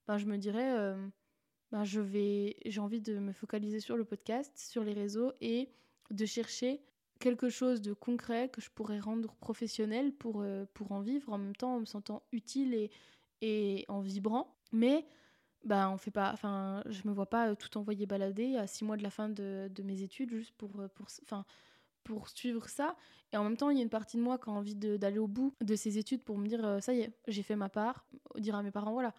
ben 0.07 0.17
je 0.17 0.25
me 0.25 0.38
dirais, 0.38 0.95
ben 1.71 1.83
je 1.83 2.01
vais, 2.01 2.55
j'ai 2.65 2.79
envie 2.79 3.01
de 3.01 3.19
me 3.19 3.31
focaliser 3.31 3.79
sur 3.79 3.95
le 3.97 4.05
podcast, 4.05 4.57
sur 4.57 4.83
les 4.83 4.93
réseaux 4.93 5.33
et 5.41 5.69
de 6.12 6.25
chercher 6.25 6.81
quelque 7.19 7.49
chose 7.49 7.81
de 7.81 7.93
concret 7.93 8.49
que 8.49 8.62
je 8.62 8.69
pourrais 8.69 8.99
rendre 8.99 9.35
professionnel 9.35 10.13
pour, 10.13 10.41
euh, 10.41 10.65
pour 10.73 10.91
en 10.91 11.01
vivre 11.01 11.33
en 11.33 11.38
même 11.38 11.55
temps 11.55 11.75
en 11.75 11.79
me 11.81 11.85
sentant 11.85 12.23
utile 12.31 12.73
et, 12.73 12.91
et 13.41 13.85
en 13.89 13.99
vibrant. 13.99 14.55
Mais 14.71 15.05
bah, 15.65 15.89
on 15.89 15.98
fait 15.98 16.12
pas, 16.12 16.32
enfin, 16.34 16.84
je 16.88 17.08
me 17.08 17.13
vois 17.13 17.30
pas 17.30 17.56
tout 17.56 17.78
envoyer 17.78 18.06
balader 18.06 18.58
à 18.58 18.67
six 18.67 18.84
mois 18.84 18.98
de 18.98 19.04
la 19.04 19.10
fin 19.10 19.30
de, 19.30 19.69
de 19.74 19.84
mes 19.84 20.02
études 20.02 20.34
juste 20.34 20.54
pour, 20.58 20.80
euh, 20.80 20.88
pour, 20.89 21.08
enfin, 21.24 21.45
pour 22.04 22.30
suivre 22.30 22.67
ça. 22.67 22.95
Et 23.34 23.38
en 23.38 23.43
même 23.43 23.58
temps, 23.58 23.69
il 23.69 23.78
y 23.78 23.80
a 23.80 23.84
une 23.84 23.89
partie 23.89 24.17
de 24.17 24.22
moi 24.22 24.38
qui 24.38 24.50
a 24.50 24.54
envie 24.54 24.76
d'aller 24.76 25.19
au 25.19 25.28
bout 25.28 25.56
de 25.62 25.76
ces 25.76 25.98
études 25.98 26.24
pour 26.24 26.38
me 26.38 26.48
dire 26.48 26.65
euh, 26.65 26.80
ça 26.80 26.93
y 26.93 27.02
est, 27.02 27.13
j'ai 27.28 27.43
fait 27.43 27.56
ma 27.56 27.69
part, 27.69 28.06
dire 28.38 28.56
à 28.56 28.63
mes 28.63 28.72
parents 28.72 28.93
voilà. 28.93 29.13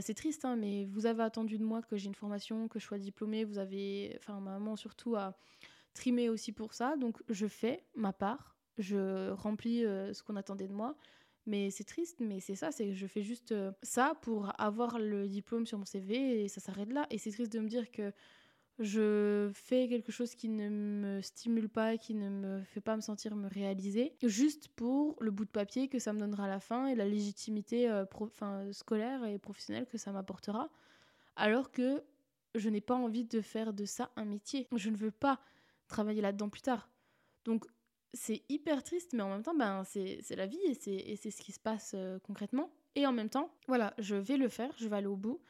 c'est 0.00 0.14
triste, 0.14 0.44
hein, 0.44 0.56
mais 0.56 0.86
vous 0.86 1.06
avez 1.06 1.22
attendu 1.22 1.58
de 1.58 1.64
moi 1.64 1.82
que 1.82 1.96
j'ai 1.96 2.06
une 2.06 2.14
formation, 2.14 2.68
que 2.68 2.78
je 2.78 2.84
sois 2.84 2.98
diplômée. 2.98 3.44
Vous 3.44 3.58
avez, 3.58 4.14
enfin, 4.18 4.40
ma 4.40 4.52
maman 4.52 4.76
surtout 4.76 5.16
a, 5.16 5.34
trimé 5.94 6.28
aussi 6.28 6.52
pour 6.52 6.74
ça. 6.74 6.96
Donc 6.96 7.22
je 7.28 7.46
fais 7.46 7.84
ma 7.94 8.12
part, 8.12 8.56
je 8.78 9.30
remplis 9.30 9.84
euh, 9.84 10.12
ce 10.12 10.22
qu'on 10.22 10.36
attendait 10.36 10.68
de 10.68 10.72
moi. 10.72 10.96
Mais 11.46 11.70
c'est 11.70 11.84
triste, 11.84 12.20
mais 12.20 12.38
c'est 12.40 12.54
ça, 12.54 12.70
c'est 12.70 12.88
que 12.88 12.94
je 12.94 13.06
fais 13.06 13.22
juste 13.22 13.52
euh, 13.52 13.72
ça 13.82 14.14
pour 14.22 14.52
avoir 14.60 14.98
le 14.98 15.28
diplôme 15.28 15.66
sur 15.66 15.78
mon 15.78 15.84
CV 15.84 16.44
et 16.44 16.48
ça 16.48 16.60
s'arrête 16.60 16.92
là. 16.92 17.06
Et 17.10 17.18
c'est 17.18 17.32
triste 17.32 17.52
de 17.52 17.58
me 17.58 17.68
dire 17.68 17.90
que 17.90 18.12
je 18.78 19.50
fais 19.52 19.88
quelque 19.88 20.12
chose 20.12 20.34
qui 20.34 20.48
ne 20.48 20.68
me 20.68 21.20
stimule 21.20 21.68
pas, 21.68 21.98
qui 21.98 22.14
ne 22.14 22.28
me 22.28 22.62
fait 22.62 22.80
pas 22.80 22.96
me 22.96 23.00
sentir 23.00 23.34
me 23.36 23.48
réaliser, 23.48 24.16
juste 24.22 24.68
pour 24.68 25.16
le 25.20 25.30
bout 25.30 25.44
de 25.44 25.50
papier 25.50 25.88
que 25.88 25.98
ça 25.98 26.12
me 26.12 26.18
donnera 26.18 26.44
à 26.44 26.48
la 26.48 26.60
fin 26.60 26.86
et 26.86 26.94
la 26.94 27.04
légitimité 27.04 27.90
euh, 27.90 28.04
scolaire 28.72 29.24
et 29.24 29.38
professionnelle 29.38 29.86
que 29.86 29.98
ça 29.98 30.12
m'apportera. 30.12 30.70
Alors 31.36 31.70
que 31.70 32.02
je 32.54 32.68
n'ai 32.68 32.80
pas 32.80 32.94
envie 32.94 33.24
de 33.24 33.40
faire 33.40 33.72
de 33.72 33.84
ça 33.84 34.10
un 34.16 34.24
métier. 34.24 34.68
Je 34.74 34.90
ne 34.90 34.96
veux 34.96 35.10
pas 35.10 35.40
travailler 35.88 36.22
là-dedans 36.22 36.48
plus 36.48 36.62
tard. 36.62 36.88
Donc 37.44 37.66
c'est 38.14 38.42
hyper 38.48 38.82
triste, 38.82 39.12
mais 39.14 39.22
en 39.22 39.30
même 39.30 39.42
temps, 39.42 39.54
ben, 39.54 39.84
c'est 39.84 40.36
la 40.36 40.46
vie 40.46 40.60
et 40.64 40.74
c'est 41.16 41.30
ce 41.30 41.42
qui 41.42 41.52
se 41.52 41.60
passe 41.60 41.92
euh, 41.94 42.18
concrètement. 42.20 42.70
Et 42.94 43.06
en 43.06 43.12
même 43.12 43.30
temps, 43.30 43.50
voilà, 43.68 43.94
je 43.98 44.14
vais 44.14 44.36
le 44.36 44.48
faire, 44.48 44.72
je 44.78 44.88
vais 44.88 44.96
aller 44.96 45.06
au 45.06 45.16
bout. 45.16 45.40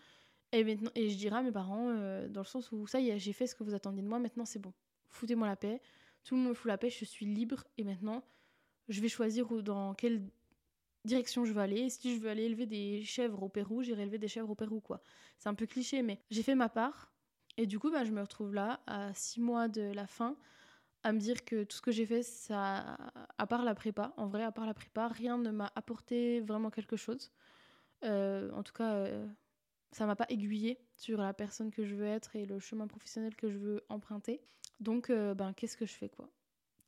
Et, 0.53 0.65
maintenant, 0.65 0.91
et 0.95 1.09
je 1.09 1.17
dirai 1.17 1.37
à 1.37 1.43
mes 1.43 1.51
parents, 1.51 1.89
euh, 1.89 2.29
dans 2.29 2.43
le 2.43 2.47
sens 2.47 2.71
où 2.73 2.87
ça 2.87 3.01
y 3.01 3.11
est, 3.11 3.19
j'ai 3.19 3.33
fait 3.33 3.47
ce 3.47 3.55
que 3.55 3.65
vous 3.65 3.75
attendiez 3.75 4.03
de 4.03 4.09
moi, 4.09 4.19
maintenant 4.19 4.45
c'est 4.45 4.61
bon. 4.61 4.73
Foutez-moi 5.09 5.47
la 5.47 5.57
paix. 5.57 5.81
Tout 6.25 6.37
le 6.37 6.43
monde 6.43 6.55
fout 6.55 6.69
la 6.69 6.79
paix, 6.79 6.91
je 6.91 7.05
suis 7.05 7.27
libre. 7.27 7.65
Et 7.79 7.85
maintenant, 7.85 8.23
je 8.89 9.01
vais 9.01 9.09
choisir 9.09 9.47
dans 9.63 9.95
quelle 9.95 10.23
direction 11.05 11.45
je 11.45 11.53
veux 11.53 11.61
aller. 11.61 11.91
Si 11.91 12.15
je 12.15 12.21
veux 12.21 12.29
aller 12.29 12.45
élever 12.45 12.67
des 12.67 13.03
chèvres 13.03 13.43
au 13.43 13.49
Pérou, 13.49 13.83
j'irai 13.83 14.03
élever 14.03 14.19
des 14.19 14.29
chèvres 14.29 14.51
au 14.51 14.55
Pérou, 14.55 14.81
quoi. 14.81 15.03
C'est 15.39 15.49
un 15.49 15.55
peu 15.55 15.67
cliché, 15.67 16.03
mais 16.03 16.21
j'ai 16.31 16.43
fait 16.43 16.55
ma 16.55 16.69
part. 16.69 17.13
Et 17.57 17.67
du 17.67 17.79
coup, 17.79 17.91
bah, 17.91 18.05
je 18.05 18.13
me 18.13 18.21
retrouve 18.21 18.55
là, 18.55 18.81
à 18.87 19.13
six 19.15 19.41
mois 19.41 19.69
de 19.69 19.83
la 19.83 20.07
fin, 20.07 20.37
à 21.03 21.13
me 21.13 21.19
dire 21.19 21.45
que 21.45 21.65
tout 21.65 21.77
ce 21.77 21.83
que 21.83 21.91
j'ai 21.91 22.07
fait, 22.07 22.23
ça, 22.23 22.97
à 23.39 23.47
part 23.47 23.65
la 23.65 23.75
prépa, 23.75 24.13
en 24.17 24.27
vrai, 24.27 24.45
à 24.45 24.53
part 24.53 24.67
la 24.67 24.75
prépa, 24.75 25.09
rien 25.09 25.39
ne 25.39 25.51
m'a 25.51 25.73
apporté 25.75 26.41
vraiment 26.41 26.71
quelque 26.71 26.97
chose. 26.97 27.33
Euh, 28.05 28.51
en 28.53 28.63
tout 28.63 28.73
cas, 28.73 28.95
euh, 28.95 29.27
ça 29.91 30.07
m'a 30.07 30.17
pas 30.17 30.27
aiguillé 30.29 30.79
sur 30.97 31.21
la 31.21 31.33
personne 31.33 31.71
que 31.71 31.85
je 31.85 31.95
veux 31.95 32.07
être 32.07 32.37
et 32.37 32.47
le 32.47 32.59
chemin 32.59 32.87
professionnel 32.87 33.35
que 33.37 33.51
je 33.51 33.59
veux 33.59 33.85
emprunter. 33.89 34.41
Donc, 34.81 35.11
euh, 35.11 35.35
ben, 35.35 35.53
qu'est-ce 35.53 35.77
que 35.77 35.87
je 35.87 35.93
fais, 35.93 36.09
quoi? 36.09 36.29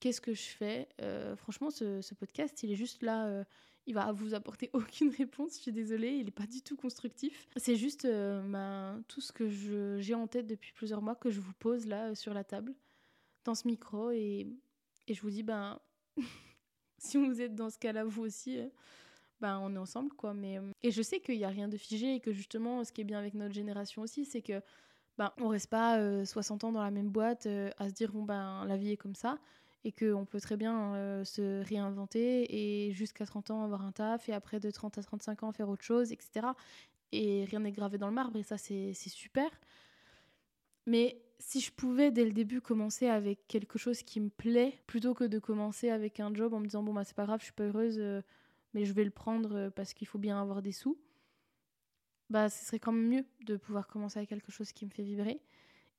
Qu'est-ce 0.00 0.20
que 0.20 0.34
je 0.34 0.42
fais? 0.42 0.88
Franchement, 1.36 1.70
ce, 1.70 2.02
ce, 2.02 2.14
podcast, 2.14 2.62
il 2.62 2.70
est 2.70 2.76
juste 2.76 3.02
là 3.02 3.44
il 3.86 3.94
va 3.94 4.12
vous 4.12 4.34
apporter 4.34 4.70
aucune 4.72 5.10
réponse, 5.10 5.56
je 5.56 5.62
suis 5.62 5.72
désolée, 5.72 6.12
il 6.12 6.24
n'est 6.26 6.30
pas 6.30 6.46
du 6.46 6.62
tout 6.62 6.76
constructif. 6.76 7.48
C'est 7.56 7.76
juste 7.76 8.04
euh, 8.04 8.98
tout 9.08 9.20
ce 9.20 9.32
que 9.32 9.48
j'ai 10.00 10.14
en 10.14 10.26
tête 10.26 10.46
depuis 10.46 10.72
plusieurs 10.72 11.02
mois 11.02 11.14
que 11.14 11.30
je 11.30 11.40
vous 11.40 11.52
pose 11.54 11.86
là 11.86 12.10
euh, 12.10 12.14
sur 12.14 12.34
la 12.34 12.44
table, 12.44 12.74
dans 13.44 13.54
ce 13.54 13.66
micro, 13.66 14.10
et, 14.10 14.46
et 15.06 15.14
je 15.14 15.20
vous 15.22 15.30
dis, 15.30 15.42
ben, 15.42 15.78
si 16.98 17.16
vous 17.16 17.40
êtes 17.40 17.54
dans 17.54 17.70
ce 17.70 17.78
cas-là, 17.78 18.04
vous 18.04 18.22
aussi, 18.22 18.58
euh, 18.58 18.68
ben, 19.40 19.58
on 19.62 19.74
est 19.74 19.78
ensemble, 19.78 20.12
quoi. 20.14 20.34
Mais, 20.34 20.60
et 20.82 20.90
je 20.90 21.02
sais 21.02 21.20
qu'il 21.20 21.38
n'y 21.38 21.44
a 21.44 21.48
rien 21.48 21.68
de 21.68 21.76
figé, 21.76 22.14
et 22.14 22.20
que 22.20 22.32
justement, 22.32 22.84
ce 22.84 22.92
qui 22.92 23.00
est 23.02 23.04
bien 23.04 23.18
avec 23.18 23.34
notre 23.34 23.54
génération 23.54 24.02
aussi, 24.02 24.24
c'est 24.24 24.42
que 24.42 24.60
ben, 25.18 25.32
on 25.38 25.48
reste 25.48 25.70
pas 25.70 26.24
60 26.24 26.64
ans 26.64 26.72
dans 26.72 26.82
la 26.82 26.90
même 26.90 27.10
boîte 27.10 27.46
à 27.46 27.88
se 27.88 27.94
dire, 27.94 28.12
bon, 28.12 28.24
ben, 28.24 28.64
la 28.66 28.76
vie 28.76 28.90
est 28.90 28.96
comme 28.96 29.14
ça 29.14 29.38
et 29.84 29.92
qu'on 29.92 30.24
peut 30.24 30.40
très 30.40 30.56
bien 30.56 30.94
euh, 30.94 31.24
se 31.24 31.62
réinventer 31.62 32.86
et 32.86 32.92
jusqu'à 32.92 33.26
30 33.26 33.50
ans 33.50 33.62
avoir 33.62 33.82
un 33.82 33.92
taf 33.92 34.28
et 34.28 34.32
après 34.32 34.58
de 34.58 34.70
30 34.70 34.98
à 34.98 35.02
35 35.02 35.42
ans 35.42 35.52
faire 35.52 35.68
autre 35.68 35.84
chose, 35.84 36.10
etc. 36.10 36.46
Et 37.12 37.44
rien 37.44 37.60
n'est 37.60 37.72
gravé 37.72 37.98
dans 37.98 38.08
le 38.08 38.14
marbre 38.14 38.36
et 38.38 38.42
ça 38.42 38.56
c'est 38.56 38.94
super. 38.94 39.48
Mais 40.86 41.22
si 41.38 41.60
je 41.60 41.72
pouvais 41.72 42.10
dès 42.10 42.24
le 42.24 42.32
début 42.32 42.60
commencer 42.60 43.06
avec 43.06 43.46
quelque 43.48 43.78
chose 43.78 44.02
qui 44.02 44.20
me 44.20 44.30
plaît 44.30 44.78
plutôt 44.86 45.14
que 45.14 45.24
de 45.24 45.38
commencer 45.38 45.90
avec 45.90 46.20
un 46.20 46.32
job 46.34 46.54
en 46.54 46.60
me 46.60 46.66
disant 46.66 46.82
bon 46.82 46.94
bah 46.94 47.04
c'est 47.04 47.16
pas 47.16 47.26
grave, 47.26 47.40
je 47.40 47.44
suis 47.44 47.52
pas 47.52 47.64
heureuse 47.64 47.98
euh, 47.98 48.22
mais 48.72 48.84
je 48.84 48.92
vais 48.92 49.04
le 49.04 49.10
prendre 49.10 49.54
euh, 49.54 49.70
parce 49.70 49.94
qu'il 49.94 50.06
faut 50.06 50.18
bien 50.18 50.40
avoir 50.40 50.62
des 50.62 50.72
sous. 50.72 50.98
Bah 52.30 52.48
ce 52.48 52.64
serait 52.64 52.78
quand 52.78 52.92
même 52.92 53.08
mieux 53.08 53.24
de 53.46 53.56
pouvoir 53.56 53.86
commencer 53.86 54.18
avec 54.18 54.30
quelque 54.30 54.50
chose 54.50 54.72
qui 54.72 54.86
me 54.86 54.90
fait 54.90 55.02
vibrer 55.02 55.40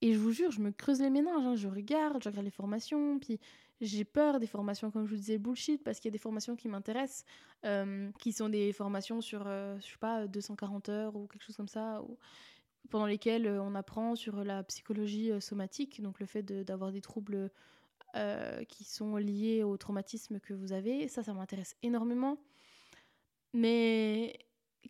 Et 0.01 0.13
je 0.13 0.19
vous 0.19 0.31
jure, 0.31 0.51
je 0.51 0.61
me 0.61 0.71
creuse 0.71 1.01
les 1.01 1.09
méninges, 1.09 1.45
hein. 1.45 1.55
je 1.55 1.67
regarde, 1.67 2.23
je 2.23 2.29
regarde 2.29 2.45
les 2.45 2.51
formations, 2.51 3.19
puis 3.19 3.39
j'ai 3.81 4.05
peur 4.05 4.39
des 4.39 4.47
formations, 4.47 4.89
comme 4.89 5.05
je 5.05 5.11
vous 5.11 5.17
disais, 5.17 5.37
bullshit, 5.37 5.83
parce 5.83 5.99
qu'il 5.99 6.09
y 6.09 6.13
a 6.13 6.13
des 6.13 6.17
formations 6.17 6.55
qui 6.55 6.69
m'intéressent, 6.69 7.25
euh, 7.65 8.09
qui 8.19 8.31
sont 8.31 8.49
des 8.49 8.71
formations 8.71 9.21
sur, 9.21 9.43
euh, 9.45 9.77
je 9.79 9.85
sais 9.85 9.97
pas, 9.99 10.27
240 10.27 10.89
heures 10.89 11.15
ou 11.15 11.27
quelque 11.27 11.43
chose 11.43 11.57
comme 11.57 11.67
ça, 11.67 12.01
ou, 12.01 12.17
pendant 12.89 13.05
lesquelles 13.05 13.47
euh, 13.47 13.61
on 13.61 13.75
apprend 13.75 14.15
sur 14.15 14.43
la 14.43 14.63
psychologie 14.63 15.31
somatique, 15.41 16.01
donc 16.01 16.19
le 16.19 16.25
fait 16.25 16.43
d'avoir 16.43 16.91
des 16.91 17.01
troubles 17.01 17.51
qui 18.69 18.85
sont 18.85 19.17
liés 19.17 19.63
au 19.63 19.75
traumatisme 19.75 20.39
que 20.39 20.53
vous 20.53 20.71
avez. 20.71 21.09
Ça, 21.09 21.21
ça 21.21 21.33
m'intéresse 21.33 21.75
énormément. 21.83 22.37
Mais 23.53 24.39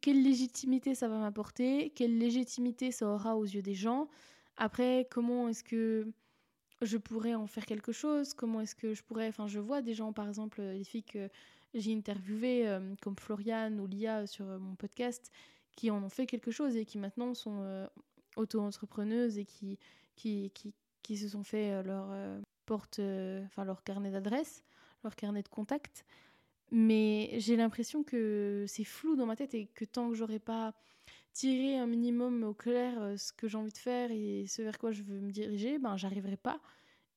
quelle 0.01 0.21
légitimité 0.21 0.93
ça 0.93 1.07
va 1.07 1.17
m'apporter? 1.17 1.89
Quelle 1.95 2.19
légitimité 2.19 2.91
ça 2.91 3.07
aura 3.07 3.35
aux 3.35 3.45
yeux 3.45 3.63
des 3.63 3.73
gens? 3.73 4.09
Après, 4.57 5.07
comment 5.09 5.49
est-ce 5.49 5.63
que 5.63 6.07
je 6.81 6.97
pourrais 6.97 7.33
en 7.33 7.47
faire 7.47 7.65
quelque 7.65 7.91
chose? 7.91 8.33
Comment 8.33 8.61
est-ce 8.61 8.75
que 8.75 8.93
je 8.93 9.03
pourrais... 9.03 9.27
Enfin, 9.27 9.47
je 9.47 9.59
vois 9.59 9.81
des 9.81 9.93
gens, 9.93 10.13
par 10.13 10.27
exemple, 10.27 10.61
les 10.61 10.83
filles 10.83 11.03
que 11.03 11.29
j'ai 11.73 11.93
interviewées, 11.93 12.67
euh, 12.67 12.95
comme 13.01 13.17
Floriane 13.17 13.79
ou 13.79 13.87
Lia 13.87 14.27
sur 14.27 14.47
euh, 14.47 14.57
mon 14.59 14.75
podcast, 14.75 15.31
qui 15.75 15.91
en 15.91 16.03
ont 16.03 16.09
fait 16.09 16.25
quelque 16.25 16.51
chose 16.51 16.75
et 16.75 16.85
qui 16.85 16.97
maintenant 16.97 17.33
sont 17.33 17.59
euh, 17.61 17.87
auto-entrepreneuses 18.37 19.37
et 19.37 19.45
qui, 19.45 19.77
qui, 20.15 20.51
qui, 20.53 20.73
qui, 21.03 21.17
se 21.17 21.29
sont 21.29 21.43
fait 21.43 21.83
leur 21.83 22.07
porte, 22.65 22.99
enfin 23.45 23.63
leur 23.65 23.83
carnet 23.83 24.11
d'adresse, 24.11 24.63
leur 25.03 25.15
carnet 25.15 25.43
de 25.43 25.49
contact. 25.49 26.05
Mais 26.71 27.31
j'ai 27.37 27.55
l'impression 27.55 28.03
que 28.03 28.65
c'est 28.67 28.83
flou 28.83 29.15
dans 29.15 29.25
ma 29.25 29.35
tête 29.35 29.53
et 29.53 29.67
que 29.67 29.85
tant 29.85 30.09
que 30.09 30.15
j'aurais 30.15 30.39
pas 30.39 30.73
tirer 31.35 31.77
un 31.77 31.85
minimum 31.85 32.43
au 32.43 32.53
clair 32.53 32.99
euh, 33.01 33.17
ce 33.17 33.33
que 33.33 33.47
j'ai 33.47 33.57
envie 33.57 33.71
de 33.71 33.77
faire 33.77 34.09
et 34.11 34.45
ce 34.47 34.61
vers 34.61 34.79
quoi 34.79 34.91
je 34.91 35.03
veux 35.03 35.19
me 35.19 35.31
diriger, 35.31 35.77
ben 35.77 35.97
j'arriverai 35.97 36.37
pas. 36.37 36.61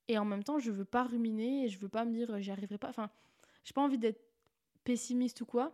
Et 0.09 0.19
en 0.19 0.25
même 0.25 0.43
temps, 0.43 0.59
je 0.59 0.71
veux 0.73 0.85
pas 0.85 1.05
ruminer 1.05 1.65
et 1.65 1.69
je 1.69 1.79
veux 1.79 1.89
pas 1.89 2.05
me 2.05 2.13
dire 2.13 2.41
j'y 2.41 2.51
arriverai 2.51 2.79
pas. 2.79 2.89
Enfin, 2.89 3.11
j'ai 3.65 3.73
pas 3.75 3.83
envie 3.83 3.99
d'être 3.99 4.21
pessimiste 4.85 5.41
ou 5.43 5.47
quoi. 5.47 5.73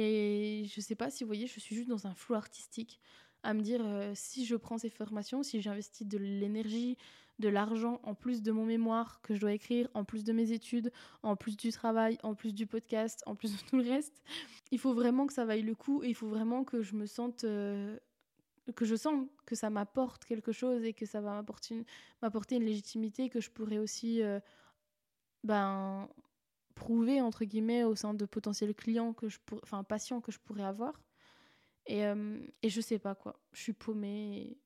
Et 0.00 0.66
je 0.72 0.80
sais 0.80 0.94
pas 0.94 1.10
si 1.10 1.24
vous 1.24 1.28
voyez, 1.28 1.48
je 1.48 1.58
suis 1.58 1.74
juste 1.74 1.88
dans 1.88 2.06
un 2.06 2.14
flou 2.14 2.36
artistique 2.36 3.00
à 3.42 3.52
me 3.52 3.62
dire 3.62 3.80
euh, 3.84 4.12
si 4.14 4.46
je 4.46 4.54
prends 4.54 4.78
ces 4.78 4.90
formations, 4.90 5.42
si 5.42 5.60
j'investis 5.60 6.06
de 6.06 6.18
l'énergie, 6.18 6.96
de 7.40 7.48
l'argent 7.48 7.98
en 8.04 8.14
plus 8.14 8.40
de 8.40 8.52
mon 8.52 8.64
mémoire 8.64 9.20
que 9.22 9.34
je 9.34 9.40
dois 9.40 9.52
écrire, 9.52 9.88
en 9.94 10.04
plus 10.04 10.22
de 10.22 10.32
mes 10.32 10.52
études, 10.52 10.92
en 11.24 11.34
plus 11.34 11.56
du 11.56 11.72
travail, 11.72 12.16
en 12.22 12.36
plus 12.36 12.54
du 12.54 12.64
podcast, 12.64 13.24
en 13.26 13.34
plus 13.34 13.56
de 13.56 13.60
tout 13.68 13.76
le 13.76 13.90
reste. 13.90 14.22
Il 14.70 14.78
faut 14.78 14.94
vraiment 14.94 15.26
que 15.26 15.32
ça 15.32 15.44
vaille 15.44 15.62
le 15.62 15.74
coup 15.74 16.04
et 16.04 16.10
il 16.10 16.14
faut 16.14 16.28
vraiment 16.28 16.62
que 16.62 16.80
je 16.80 16.94
me 16.94 17.06
sente 17.06 17.42
euh, 17.42 17.98
que 18.76 18.84
je 18.84 18.94
sens 18.94 19.26
que 19.46 19.56
ça 19.56 19.68
m'apporte 19.68 20.24
quelque 20.26 20.52
chose 20.52 20.84
et 20.84 20.92
que 20.92 21.06
ça 21.06 21.20
va 21.20 21.32
m'apporter 21.32 21.74
une, 21.74 21.84
m'apporter 22.22 22.54
une 22.54 22.64
légitimité 22.64 23.30
que 23.30 23.40
je 23.40 23.50
pourrais 23.50 23.78
aussi 23.78 24.22
euh, 24.22 24.38
ben 25.42 26.08
prouver 26.78 27.20
entre 27.20 27.44
guillemets 27.44 27.84
au 27.84 27.94
sein 27.94 28.14
de 28.14 28.24
potentiels 28.24 28.74
clients 28.74 29.12
que 29.12 29.28
je 29.28 29.38
enfin 29.62 29.84
patients 29.84 30.20
que 30.20 30.32
je 30.32 30.38
pourrais 30.38 30.64
avoir 30.64 31.02
et, 31.86 32.06
euh, 32.06 32.38
et 32.62 32.68
je 32.70 32.80
sais 32.80 32.98
pas 32.98 33.14
quoi 33.14 33.40
je 33.52 33.62
suis 33.62 33.72
paumée 33.72 34.58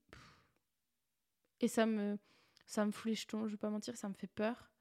et, 1.61 1.69
ça 1.69 1.87
me 1.87 2.19
ça 2.67 2.87
me 2.87 2.91
fout 2.91 3.11
les 3.11 3.15
jetons, 3.15 3.47
je 3.47 3.53
vais 3.53 3.59
pas 3.59 3.71
mentir, 3.71 3.97
ça 3.97 4.09
me 4.09 4.15
fait 4.15 4.27
peur. 4.27 4.73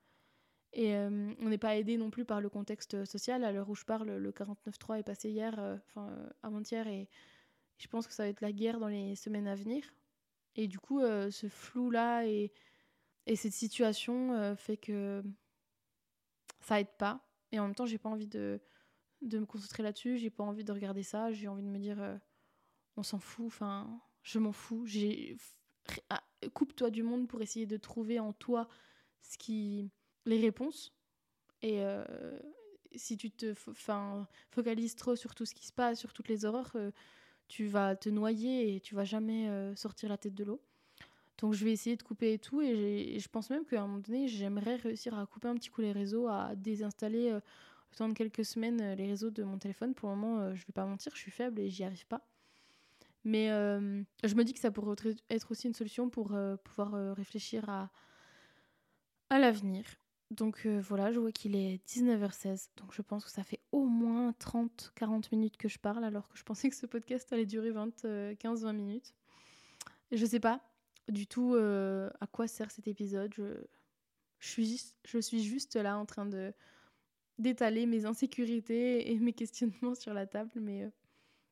Et 0.73 0.95
euh, 0.95 1.33
on 1.39 1.49
n'est 1.49 1.57
pas 1.57 1.75
aidé 1.75 1.97
non 1.97 2.09
plus 2.09 2.23
par 2.23 2.39
le 2.39 2.49
contexte 2.49 3.03
social. 3.03 3.43
À 3.43 3.51
l'heure 3.51 3.69
où 3.69 3.75
je 3.75 3.83
parle, 3.83 4.09
le 4.09 4.31
49.3 4.31 4.99
est 4.99 5.03
passé 5.03 5.29
hier, 5.29 5.59
euh, 5.59 5.75
enfin 5.87 6.07
euh, 6.09 6.29
avant-hier, 6.41 6.87
et 6.87 7.09
je 7.77 7.87
pense 7.87 8.07
que 8.07 8.13
ça 8.13 8.23
va 8.23 8.29
être 8.29 8.41
la 8.41 8.53
guerre 8.53 8.79
dans 8.79 8.87
les 8.87 9.15
semaines 9.15 9.47
à 9.47 9.55
venir. 9.55 9.83
Et 10.55 10.67
du 10.67 10.79
coup, 10.79 11.01
ce 11.01 11.47
flou-là 11.47 12.25
et, 12.27 12.51
et, 13.25 13.35
cette 13.37 13.53
situation 13.53 14.55
fait 14.57 14.75
que 14.75 15.23
ça 16.61 16.79
aide 16.79 16.95
pas. 16.97 17.25
Et 17.51 17.59
en 17.59 17.65
même 17.65 17.75
temps, 17.75 17.85
j'ai 17.85 17.97
pas 17.97 18.09
envie 18.09 18.27
de, 18.27 18.61
de 19.21 19.39
me 19.39 19.45
concentrer 19.45 19.83
là-dessus, 19.83 20.17
j'ai 20.17 20.29
pas 20.29 20.43
envie 20.43 20.63
de 20.63 20.71
regarder 20.71 21.03
ça, 21.03 21.31
j'ai 21.31 21.47
envie 21.47 21.63
de 21.63 21.67
me 21.67 21.79
dire 21.79 22.19
on 22.95 23.03
s'en 23.03 23.19
fout, 23.19 23.45
enfin, 23.47 24.01
je 24.23 24.39
m'en 24.39 24.51
fous. 24.51 24.85
Ah, 26.09 26.23
coupe-toi 26.53 26.89
du 26.89 27.03
monde 27.03 27.27
pour 27.27 27.41
essayer 27.41 27.65
de 27.65 27.77
trouver 27.77 28.19
en 28.19 28.33
toi 28.33 28.67
ce 29.21 29.37
qui 29.37 29.91
les 30.25 30.39
réponses 30.39 30.93
et 31.61 31.83
euh, 31.83 32.03
si 32.95 33.17
tu 33.17 33.31
te 33.31 33.53
focalises 34.51 34.95
trop 34.95 35.15
sur 35.15 35.35
tout 35.35 35.45
ce 35.45 35.53
qui 35.53 35.65
se 35.65 35.73
passe 35.73 35.99
sur 35.99 36.13
toutes 36.13 36.27
les 36.27 36.45
horreurs 36.45 36.71
euh, 36.75 36.91
tu 37.47 37.65
vas 37.65 37.95
te 37.95 38.09
noyer 38.09 38.75
et 38.75 38.79
tu 38.79 38.95
vas 38.95 39.03
jamais 39.03 39.49
euh, 39.49 39.75
sortir 39.75 40.09
la 40.09 40.17
tête 40.17 40.35
de 40.35 40.43
l'eau 40.43 40.61
donc 41.41 41.53
je 41.53 41.65
vais 41.65 41.71
essayer 41.71 41.97
de 41.97 42.03
couper 42.03 42.33
et 42.33 42.39
tout. 42.39 42.61
Et, 42.61 43.17
je 43.19 43.27
pense 43.27 43.49
même 43.49 43.65
qu'à 43.65 43.81
un 43.81 43.87
moment 43.87 43.99
donné 43.99 44.27
j'aimerais 44.27 44.77
réussir 44.77 45.17
à 45.17 45.25
couper 45.25 45.49
un 45.49 45.55
petit 45.55 45.69
coup 45.69 45.81
les 45.81 45.91
réseaux 45.91 46.27
à 46.27 46.55
désinstaller 46.55 47.31
le 47.31 47.97
temps 47.97 48.07
de 48.07 48.13
quelques 48.13 48.45
semaines 48.45 48.93
les 48.93 49.07
réseaux 49.07 49.31
de 49.31 49.43
mon 49.43 49.57
téléphone. 49.57 49.93
Pour 49.93 50.09
le 50.09 50.15
moment 50.15 50.55
je 50.55 50.65
vais 50.65 50.73
pas 50.73 50.85
mentir 50.85 51.11
je 51.15 51.19
suis 51.19 51.31
faible 51.31 51.59
et 51.59 51.69
j'y 51.69 51.83
arrive 51.83 52.07
pas. 52.07 52.25
Mais 53.23 53.51
euh, 53.51 54.03
je 54.23 54.35
me 54.35 54.43
dis 54.43 54.53
que 54.53 54.59
ça 54.59 54.71
pourrait 54.71 54.95
être 55.29 55.51
aussi 55.51 55.67
une 55.67 55.73
solution 55.73 56.09
pour 56.09 56.33
euh, 56.33 56.55
pouvoir 56.57 56.95
euh, 56.95 57.13
réfléchir 57.13 57.69
à, 57.69 57.89
à 59.29 59.39
l'avenir. 59.39 59.85
Donc 60.31 60.65
voilà, 60.65 61.11
je 61.11 61.19
vois 61.19 61.33
qu'il 61.33 61.57
est 61.57 61.85
19h16, 61.85 62.69
donc 62.77 62.93
je 62.93 63.01
pense 63.01 63.25
que 63.25 63.29
ça 63.29 63.43
fait 63.43 63.59
au 63.73 63.83
moins 63.83 64.31
30-40 64.39 65.25
minutes 65.33 65.57
que 65.57 65.67
je 65.67 65.77
parle, 65.77 66.05
alors 66.05 66.29
que 66.29 66.37
je 66.37 66.43
pensais 66.43 66.69
que 66.69 66.75
ce 66.77 66.85
podcast 66.85 67.33
allait 67.33 67.45
durer 67.45 67.71
15-20 67.71 68.71
minutes. 68.71 69.13
Je 70.13 70.25
sais 70.25 70.39
pas 70.39 70.61
du 71.11 71.27
tout 71.27 71.55
à 71.55 72.27
quoi 72.27 72.47
sert 72.47 72.71
cet 72.71 72.87
épisode. 72.87 73.33
Je, 73.35 73.65
suis 74.39 74.93
je 75.05 75.19
suis 75.19 75.43
juste 75.43 75.75
là 75.75 75.97
en 75.97 76.05
train 76.05 76.25
de 76.25 76.53
d'étaler 77.37 77.85
mes 77.85 78.05
insécurités 78.05 79.11
et 79.11 79.19
mes 79.19 79.33
questionnements 79.33 79.95
sur 79.95 80.13
la 80.13 80.27
table, 80.27 80.51
mais 80.55 80.91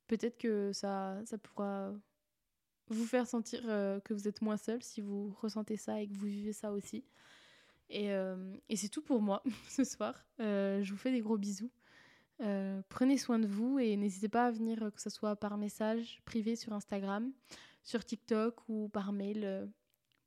peut-être 0.08 0.38
que 0.38 0.72
ça, 0.74 1.20
ça 1.26 1.38
pourra 1.38 1.94
vous 2.90 3.06
faire 3.06 3.28
sentir 3.28 3.62
euh, 3.66 4.00
que 4.02 4.14
vous 4.14 4.28
êtes 4.28 4.42
moins 4.42 4.58
seul 4.58 4.82
si 4.84 5.02
vous 5.02 5.36
ressentez 5.42 5.78
ça 5.78 6.02
et 6.02 6.08
que 6.08 6.14
vous 6.14 6.26
vivez 6.26 6.54
ça 6.54 6.72
aussi. 6.72 7.04
Et, 7.90 8.12
euh, 8.12 8.56
et 8.68 8.76
c'est 8.76 8.90
tout 8.90 9.02
pour 9.02 9.22
moi 9.22 9.44
ce 9.70 9.84
soir. 9.84 10.16
Euh, 10.40 10.84
je 10.84 10.92
vous 10.92 10.98
fais 10.98 11.12
des 11.12 11.22
gros 11.22 11.38
bisous. 11.38 11.72
prenez 12.90 13.18
soin 13.18 13.40
de 13.40 13.48
vous 13.48 13.80
et 13.80 13.96
n'hésitez 13.96 14.30
pas 14.30 14.48
à 14.48 14.52
venir, 14.52 14.92
que 14.94 15.02
ce 15.02 15.10
soit 15.10 15.36
par 15.36 15.58
message 15.58 16.22
privé 16.26 16.56
sur 16.56 16.74
Instagram, 16.74 17.32
sur 17.84 18.04
TikTok 18.04 18.68
ou 18.68 18.90
par 18.90 19.14
mail 19.14 19.70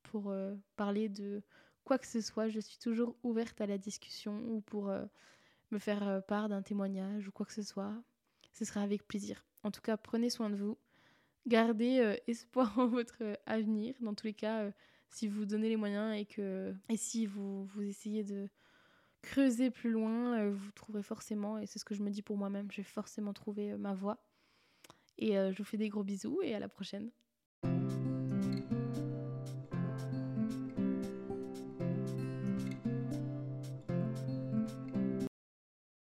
pour 0.03 0.35
parler 0.77 1.09
de 1.09 1.43
quoi 1.85 1.99
que 1.99 2.07
ce 2.07 2.21
soit. 2.21 2.49
Je 2.49 2.61
suis 2.61 2.79
toujours 2.79 3.17
ouverte 3.23 3.61
à 3.61 3.67
la 3.67 3.79
discussion 3.79 4.39
ou 4.49 4.61
pour 4.61 4.93
me 5.71 5.79
faire 5.79 6.23
part 6.27 6.49
d'un 6.49 6.63
témoignage 6.63 7.29
ou 7.29 7.33
quoi 7.33 7.47
que 7.47 7.53
ce 7.53 7.63
soit. 7.63 7.95
Ce 8.53 8.65
sera 8.65 8.83
avec 8.83 9.07
plaisir. 9.07 9.45
En 9.63 9.71
tout 9.71 9.81
cas, 9.81 9.97
prenez 9.97 10.31
soin 10.31 10.51
de 10.51 10.57
vous. 10.57 10.77
Gardez 11.47 11.99
euh, 11.99 12.17
espoir 12.27 12.73
en 12.79 12.87
votre 12.87 13.23
euh, 13.23 13.35
avenir. 13.47 13.95
Dans 14.01 14.15
tous 14.15 14.27
les 14.27 14.35
cas, 14.35 14.63
euh, 14.63 14.73
si 15.09 15.29
vous 15.29 15.45
donnez 15.45 15.69
les 15.69 15.77
moyens 15.77 16.17
et 16.17 16.25
que 16.25 16.75
et 16.89 16.97
si 16.97 17.27
vous, 17.27 17.65
vous 17.67 17.83
essayez 17.83 18.25
de 18.25 18.49
creuser 19.23 19.71
plus 19.71 19.91
loin, 19.91 20.49
vous 20.51 20.73
trouverez 20.73 21.05
forcément, 21.05 21.57
et 21.59 21.67
c'est 21.67 21.79
ce 21.79 21.85
que 21.85 21.95
je 21.95 22.03
me 22.03 22.11
dis 22.11 22.23
pour 22.23 22.37
moi-même, 22.37 22.69
je 22.73 22.79
vais 22.79 22.83
forcément 22.83 23.33
trouver 23.33 23.77
ma 23.77 23.95
voie. 23.95 24.19
Et 25.17 25.35
je 25.35 25.57
vous 25.57 25.63
fais 25.63 25.77
des 25.77 25.89
gros 25.91 26.03
bisous 26.03 26.41
et 26.43 26.57
à 26.57 26.59
la 26.59 26.69
prochaine. 26.69 27.13